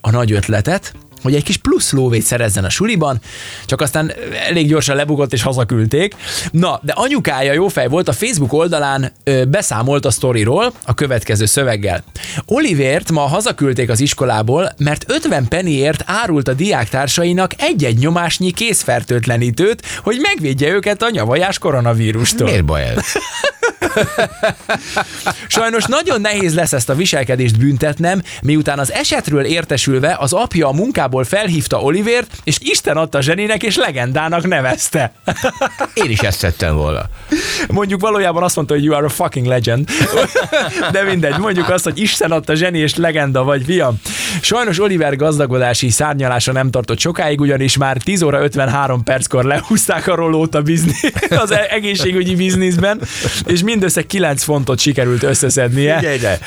a 0.00 0.10
nagy 0.10 0.32
ötletet, 0.32 0.92
hogy 1.22 1.34
egy 1.34 1.42
kis 1.42 1.56
plusz 1.56 1.92
lóvét 1.92 2.22
szerezzen 2.22 2.64
a 2.64 2.70
suliban, 2.70 3.20
csak 3.66 3.80
aztán 3.80 4.12
elég 4.48 4.68
gyorsan 4.68 4.96
lebukott 4.96 5.32
és 5.32 5.42
hazaküldték. 5.42 6.14
Na, 6.50 6.80
de 6.82 6.92
anyukája 6.92 7.52
jó 7.52 7.68
fej 7.68 7.88
volt, 7.88 8.08
a 8.08 8.12
Facebook 8.12 8.52
oldalán 8.52 9.12
ö, 9.24 9.44
beszámolt 9.44 10.04
a 10.04 10.10
sztoriról 10.10 10.72
a 10.84 10.94
következő 10.94 11.46
szöveggel. 11.46 12.02
Olivért 12.46 13.10
ma 13.10 13.20
hazaküldték 13.20 13.90
az 13.90 14.00
iskolából, 14.00 14.72
mert 14.78 15.04
50 15.10 15.48
pennyért 15.48 16.02
árult 16.06 16.48
a 16.48 16.52
diáktársainak 16.52 17.52
egy-egy 17.58 17.98
nyomásnyi 17.98 18.50
készfertőtlenítőt, 18.50 19.82
hogy 20.02 20.18
megvédje 20.22 20.68
őket 20.68 21.02
a 21.02 21.10
nyavajás 21.10 21.58
koronavírustól. 21.58 22.46
Miért 22.46 22.64
baj 22.64 22.82
ez? 22.82 23.04
Sajnos 25.48 25.84
nagyon 25.84 26.20
nehéz 26.20 26.54
lesz 26.54 26.72
ezt 26.72 26.88
a 26.88 26.94
viselkedést 26.94 27.58
büntetnem, 27.58 28.22
miután 28.42 28.78
az 28.78 28.92
esetről 28.92 29.44
értesülve 29.44 30.16
az 30.18 30.32
apja 30.32 30.68
a 30.68 30.72
munkából 31.08 31.38
felhívta 31.38 31.80
Olivért, 31.80 32.36
és 32.44 32.58
Isten 32.60 32.96
adta 32.96 33.20
zseninek 33.20 33.62
és 33.62 33.76
legendának 33.76 34.46
nevezte. 34.46 35.12
Én 36.04 36.10
is 36.10 36.20
ezt 36.20 36.40
tettem 36.40 36.76
volna. 36.76 37.02
Mondjuk 37.68 38.00
valójában 38.00 38.42
azt 38.42 38.56
mondta, 38.56 38.74
hogy 38.74 38.84
you 38.84 38.94
are 38.94 39.06
a 39.06 39.08
fucking 39.08 39.46
legend. 39.46 39.88
De 40.92 41.02
mindegy, 41.02 41.38
mondjuk 41.38 41.68
azt, 41.68 41.84
hogy 41.84 42.00
Isten 42.00 42.30
adta 42.30 42.54
zseni 42.54 42.78
és 42.78 42.96
legenda 42.96 43.44
vagy, 43.44 43.64
fiam. 43.64 44.00
Sajnos 44.40 44.80
Oliver 44.80 45.16
gazdagodási 45.16 45.90
szárnyalása 45.90 46.52
nem 46.52 46.70
tartott 46.70 46.98
sokáig, 46.98 47.40
ugyanis 47.40 47.76
már 47.76 47.96
10 47.96 48.22
óra 48.22 48.42
53 48.42 49.02
perckor 49.02 49.44
lehúzták 49.44 50.06
a 50.06 50.14
rolót 50.14 50.54
a 50.54 50.62
bizni, 50.62 50.92
az 51.44 51.54
egészségügyi 51.70 52.34
bizniszben, 52.34 53.00
és 53.46 53.62
mindössze 53.62 54.02
9 54.02 54.42
fontot 54.42 54.78
sikerült 54.78 55.22
összeszednie. 55.22 55.96
Figyelj 55.96 56.16
ide, 56.16 56.38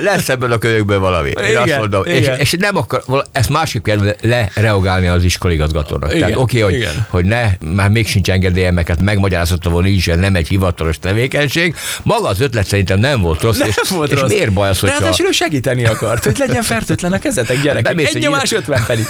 lesz 0.00 0.28
ebből 0.28 0.52
a 0.52 0.58
kölyökből 0.58 0.98
valami. 0.98 1.28
Én 1.28 1.48
Igen, 1.48 1.62
azt 1.62 1.78
mondom. 1.78 2.04
És, 2.04 2.18
igen. 2.18 2.38
és, 2.38 2.54
nem 2.58 2.76
akar, 2.76 3.02
ezt 3.32 3.48
másképp 3.48 3.84
kell 3.84 4.16
lereagálni 4.54 5.06
az 5.06 5.24
iskoligazgatónak. 5.24 6.14
Igen, 6.14 6.20
Tehát 6.20 6.42
oké, 6.42 6.62
okay, 6.62 6.72
hogy, 6.72 6.80
igen. 6.80 7.06
hogy 7.10 7.24
ne, 7.24 7.50
már 7.74 7.90
még 7.90 8.06
sincs 8.06 8.30
engedélyem, 8.30 8.74
meg 8.74 8.88
hát 8.88 9.00
megmagyarázhatta 9.00 9.70
volna 9.70 9.88
így 9.88 10.16
nem 10.16 10.34
egy 10.34 10.48
hivatalos 10.48 10.98
tevékenység. 10.98 11.74
Maga 12.02 12.28
az 12.28 12.40
ötlet 12.40 12.66
szerintem 12.66 12.98
nem 12.98 13.20
volt 13.20 13.42
rossz. 13.42 13.58
Nem 13.58 13.68
és, 13.68 13.90
volt 13.90 14.12
és 14.12 14.20
rossz. 14.20 14.30
miért 14.30 14.52
baj 14.52 14.68
az, 14.68 14.78
hogyha 14.78 14.98
Ráadásul 14.98 15.32
segíteni 15.32 15.84
akart, 15.84 16.24
hogy 16.24 16.38
legyen 16.38 16.57
fertőtlen 16.62 17.12
a 17.12 17.18
kezetek, 17.18 17.62
gyerekek. 17.62 17.94
Bemész 17.94 18.14
Egy 18.14 18.22
nyomás 18.22 18.52
50 18.52 18.84
pedig. 18.86 19.06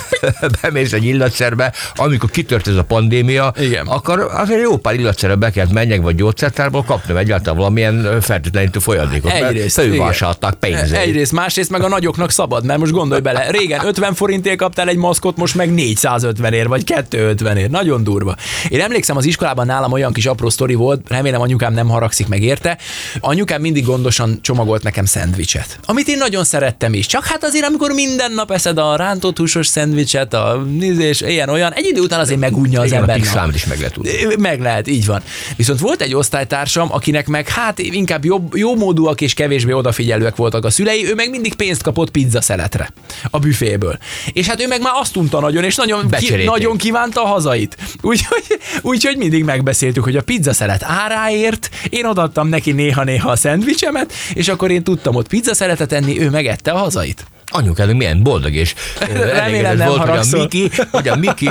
bemész 0.62 0.92
egy 0.92 1.04
illatszerbe, 1.04 1.72
amikor 1.94 2.30
kitört 2.30 2.66
ez 2.68 2.76
a 2.76 2.84
pandémia, 2.84 3.52
Igen. 3.60 3.86
akkor 3.86 4.28
azért 4.32 4.60
jó 4.60 4.76
pár 4.76 4.94
illatszerbe 4.94 5.36
be 5.36 5.50
kellett 5.50 5.72
menjek, 5.72 6.02
vagy 6.02 6.14
gyógyszertárból 6.14 6.84
kapnom 6.84 7.16
egyáltalán 7.16 7.56
valamilyen 7.58 8.20
fertőtlenítő 8.20 8.78
folyadékot. 8.78 9.30
Egyrészt, 9.30 9.74
Felülvásárolták 9.74 10.54
pénzért. 10.54 10.92
Egyrészt, 10.92 11.32
másrészt 11.32 11.70
meg 11.70 11.82
a 11.82 11.88
nagyoknak 11.88 12.30
szabad, 12.30 12.64
mert 12.64 12.78
most 12.78 12.92
gondolj 12.92 13.20
bele, 13.20 13.50
régen 13.50 13.86
50 13.86 14.14
forintért 14.14 14.56
kaptál 14.56 14.88
egy 14.88 14.96
maszkot, 14.96 15.36
most 15.36 15.54
meg 15.54 15.74
450 15.74 16.52
ér, 16.52 16.68
vagy 16.68 16.84
250 16.84 17.56
ér. 17.56 17.70
Nagyon 17.70 18.04
durva. 18.04 18.36
Én 18.68 18.80
emlékszem, 18.80 19.16
az 19.16 19.24
iskolában 19.24 19.66
nálam 19.66 19.92
olyan 19.92 20.12
kis 20.12 20.26
apró 20.26 20.48
sztori 20.48 20.74
volt, 20.74 21.08
remélem 21.08 21.40
anyukám 21.40 21.72
nem 21.72 21.88
haragszik 21.88 22.28
meg 22.28 22.42
érte. 22.42 22.78
Anyukám 23.20 23.60
mindig 23.60 23.84
gondosan 23.84 24.38
csomagolt 24.42 24.82
nekem 24.82 25.04
szendvicset, 25.04 25.78
amit 25.84 26.08
én 26.08 26.18
nagyon 26.18 26.44
szerettem 26.44 26.92
is. 26.92 27.06
Csak 27.06 27.24
hát 27.24 27.37
azért, 27.42 27.64
amikor 27.64 27.90
minden 27.90 28.32
nap 28.32 28.50
eszed 28.50 28.78
a 28.78 28.96
rántott 28.96 29.38
húsos 29.38 29.66
szendvicset, 29.66 30.34
a 30.34 30.62
nézés, 30.78 31.20
ilyen 31.20 31.48
olyan, 31.48 31.72
egy 31.72 31.86
idő 31.86 32.00
után 32.00 32.20
azért 32.20 32.40
megunja 32.40 32.80
az 32.80 32.92
a 32.92 32.96
ember. 32.96 33.16
pixámot 33.16 33.54
is 33.54 33.66
meg 33.66 33.78
lehet 33.78 33.92
tudni. 33.92 34.10
Meg 34.38 34.60
lehet, 34.60 34.88
így 34.88 35.06
van. 35.06 35.22
Viszont 35.56 35.80
volt 35.80 36.02
egy 36.02 36.14
osztálytársam, 36.14 36.92
akinek 36.92 37.26
meg 37.26 37.48
hát 37.48 37.78
inkább 37.78 38.24
jobb, 38.24 38.56
jó 38.56 38.74
módúak 38.76 39.20
és 39.20 39.34
kevésbé 39.34 39.72
odafigyelőek 39.72 40.36
voltak 40.36 40.64
a 40.64 40.70
szülei, 40.70 41.06
ő 41.06 41.14
meg 41.14 41.30
mindig 41.30 41.54
pénzt 41.54 41.82
kapott 41.82 42.10
pizza 42.10 42.40
szeletre 42.40 42.92
a 43.30 43.38
büféből. 43.38 43.98
És 44.32 44.46
hát 44.46 44.60
ő 44.60 44.66
meg 44.66 44.80
már 44.80 44.92
azt 45.00 45.16
unta 45.16 45.40
nagyon, 45.40 45.64
és 45.64 45.76
nagyon, 45.76 46.10
ki, 46.10 46.44
nagyon 46.44 46.76
kívánta 46.76 47.22
a 47.22 47.26
hazait. 47.26 47.76
Úgyhogy, 48.02 48.44
úgyhogy 48.82 49.16
mindig 49.16 49.44
megbeszéltük, 49.44 50.04
hogy 50.04 50.16
a 50.16 50.22
pizza 50.22 50.52
szelet 50.52 50.82
áráért 50.82 51.70
én 51.90 52.04
odaadtam 52.04 52.48
neki 52.48 52.72
néha-néha 52.72 53.30
a 53.30 53.36
szendvicsemet, 53.36 54.12
és 54.34 54.48
akkor 54.48 54.70
én 54.70 54.82
tudtam 54.82 55.14
ott 55.14 55.28
pizza 55.28 55.54
szeletet 55.54 55.92
enni, 55.92 56.20
ő 56.20 56.30
megette 56.30 56.70
a 56.70 56.76
hazait. 56.76 57.26
Anyukádunk 57.50 57.98
milyen 57.98 58.22
boldog 58.22 58.54
és 58.54 58.74
nem 59.76 59.88
volt, 59.88 60.00
hogy 60.00 60.18
a. 60.18 60.36
Miki, 60.36 60.70
hogy 60.90 61.08
a 61.08 61.16
Miki 61.16 61.48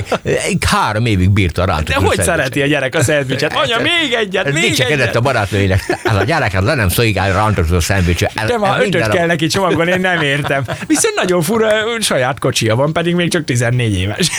három 0.65 1.05
évig 1.05 1.29
bírta 1.29 1.63
a 1.63 1.81
De 1.81 1.95
hogy 1.95 2.21
szereti 2.21 2.61
a 2.61 2.65
gyerek 2.65 2.95
a 2.95 3.03
szendvicset? 3.03 3.55
Anya, 3.55 3.77
még 3.77 4.13
egyet, 4.13 4.53
még 4.53 4.79
egyet! 4.79 5.15
a 5.15 5.21
barátnőinek. 5.21 5.99
Hát 6.03 6.15
a 6.15 6.23
gyereket 6.23 6.63
le 6.63 6.73
nem 6.73 6.89
szolgál 6.89 7.33
rántott 7.33 7.71
a 7.71 7.79
szendvicset. 7.79 8.33
De 8.33 8.53
el 8.61 8.81
ötöt 8.81 9.07
kell 9.07 9.25
neki 9.25 9.47
csomagolni, 9.47 9.91
én 9.91 9.99
nem 9.99 10.21
értem. 10.21 10.63
Viszont 10.87 11.15
nagyon 11.15 11.41
fura, 11.41 11.69
saját 11.99 12.39
kocsia 12.39 12.75
van, 12.75 12.93
pedig 12.93 13.15
még 13.15 13.29
csak 13.29 13.43
14 13.43 13.97
éves. 13.97 14.29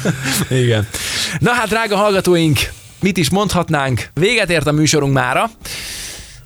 Igen. 0.64 0.88
Na 1.38 1.52
hát, 1.52 1.68
drága 1.68 1.96
hallgatóink, 1.96 2.58
mit 3.00 3.16
is 3.16 3.30
mondhatnánk? 3.30 4.08
Véget 4.14 4.50
ért 4.50 4.66
a 4.66 4.72
műsorunk 4.72 5.12
mára. 5.12 5.50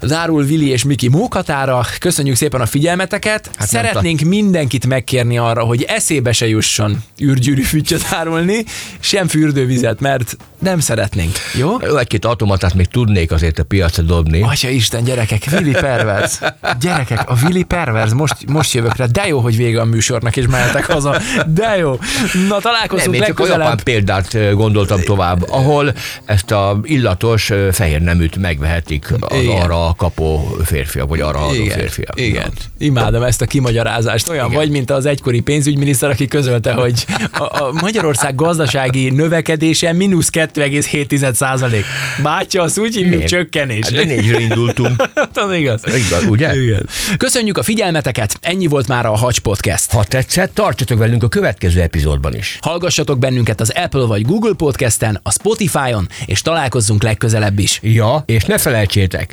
Zárul 0.03 0.45
Vili 0.45 0.69
és 0.69 0.85
Miki 0.85 1.09
mókatára. 1.09 1.87
Köszönjük 1.99 2.37
szépen 2.37 2.61
a 2.61 2.67
figyelmeteket. 2.67 3.51
Hát 3.57 3.69
Szeretnénk 3.69 4.21
mindenkit 4.21 4.87
megkérni 4.87 5.39
arra, 5.39 5.63
hogy 5.63 5.83
eszébe 5.83 6.33
se 6.33 6.49
jusson 6.49 7.03
űrgyűrű 7.23 7.63
füttyöt 7.63 8.07
árulni, 8.11 8.65
sem 9.01 9.29
fürdővizet, 9.29 10.01
mert 10.01 10.37
nem 10.59 10.81
szeretnénk. 10.81 11.33
Jó? 11.55 11.81
Egy-két 11.99 12.25
automatát 12.25 12.75
még 12.75 12.87
tudnék 12.87 13.33
azért 13.33 13.59
a 13.59 13.65
piacra 13.65 14.03
dobni. 14.03 14.43
Atya 14.43 14.69
Isten, 14.69 15.05
gyerekek, 15.05 15.45
Vili 15.45 15.71
perverz. 15.73 16.41
Gyerekek, 16.81 17.31
a 17.31 17.35
Vili 17.35 17.63
perverz, 17.63 18.13
most, 18.13 18.35
most 18.47 18.73
jövök 18.73 18.97
rá. 18.97 19.07
De 19.07 19.27
jó, 19.27 19.39
hogy 19.41 19.57
vége 19.57 19.81
a 19.81 19.85
műsornak, 19.85 20.37
és 20.37 20.47
mehetek 20.47 20.85
haza. 20.93 21.21
De 21.47 21.77
jó. 21.77 21.91
Na, 22.33 22.39
Nem, 22.49 22.61
találkozunk 22.61 23.15
én 23.15 23.23
csak 23.23 23.41
a 23.41 23.47
japán 23.47 23.59
legközelebb. 23.59 23.83
példát 23.83 24.55
gondoltam 24.55 25.01
tovább, 25.01 25.51
ahol 25.51 25.95
ezt 26.25 26.51
a 26.51 26.79
illatos 26.83 27.51
fehér 27.73 28.01
neműt 28.01 28.37
megvehetik 28.37 29.13
az 29.21 29.41
Igen. 29.41 29.61
arra 29.63 29.90
kapó 29.97 30.57
férfiak, 30.65 31.09
vagy 31.09 31.21
arra 31.21 31.55
Igen, 31.55 31.79
férfiak. 31.79 32.21
igen. 32.21 32.53
Imádom 32.79 33.23
ezt 33.23 33.41
a 33.43 33.47
kimagyarázást. 33.47 34.29
Olyan 34.29 34.47
igen. 34.47 34.59
vagy, 34.59 34.71
mint 34.71 34.91
az 34.91 35.07
egykori 35.07 35.41
pénzügyminiszter, 35.41 36.11
aki 36.11 36.27
közölte, 36.27 36.73
hogy 36.73 37.07
a, 37.33 37.43
a 37.43 37.73
Magyarország 37.81 38.35
gazdasági 38.35 39.11
növekedése 39.11 39.93
mínusz 39.93 40.29
2,7 40.33 41.33
százalék. 41.33 41.85
Bátya, 42.23 42.63
azt 42.63 42.79
úgy 42.79 42.95
hívjuk 42.95 43.25
csökkenés. 43.25 43.85
Hát 43.85 43.95
de 43.95 44.05
négyről 44.05 44.41
indultunk. 44.41 45.03
az 45.35 45.53
igaz. 45.53 45.83
Igaz, 45.87 46.25
ugye? 46.29 46.63
Igen. 46.63 46.89
Köszönjük 47.17 47.59
a 47.59 47.63
figyelmeteket, 47.63 48.39
ennyi 48.41 48.67
volt 48.67 48.89
már 48.89 49.07
a 49.07 49.17
Hacs 49.17 49.39
Podcast. 49.39 49.93
Ha 49.93 50.05
tetszett, 50.05 50.55
tartsatok 50.55 50.99
velünk 50.99 51.23
a 51.23 51.29
következő 51.29 51.81
epizódban 51.81 52.35
is. 52.35 52.59
Hallgassatok 52.61 53.19
bennünket 53.19 53.61
az 53.61 53.71
Apple 53.71 54.05
vagy 54.05 54.27
Google 54.27 54.55
Podcasten, 54.57 55.21
a 55.23 55.31
Spotify-on, 55.31 56.09
és 56.27 56.43
találkozzunk 56.43 57.03
legközelebb 57.03 57.59
is. 57.59 57.79
Ja, 57.83 58.23
és 58.27 58.45
ne 58.45 58.59
felejtsétek, 58.59 59.33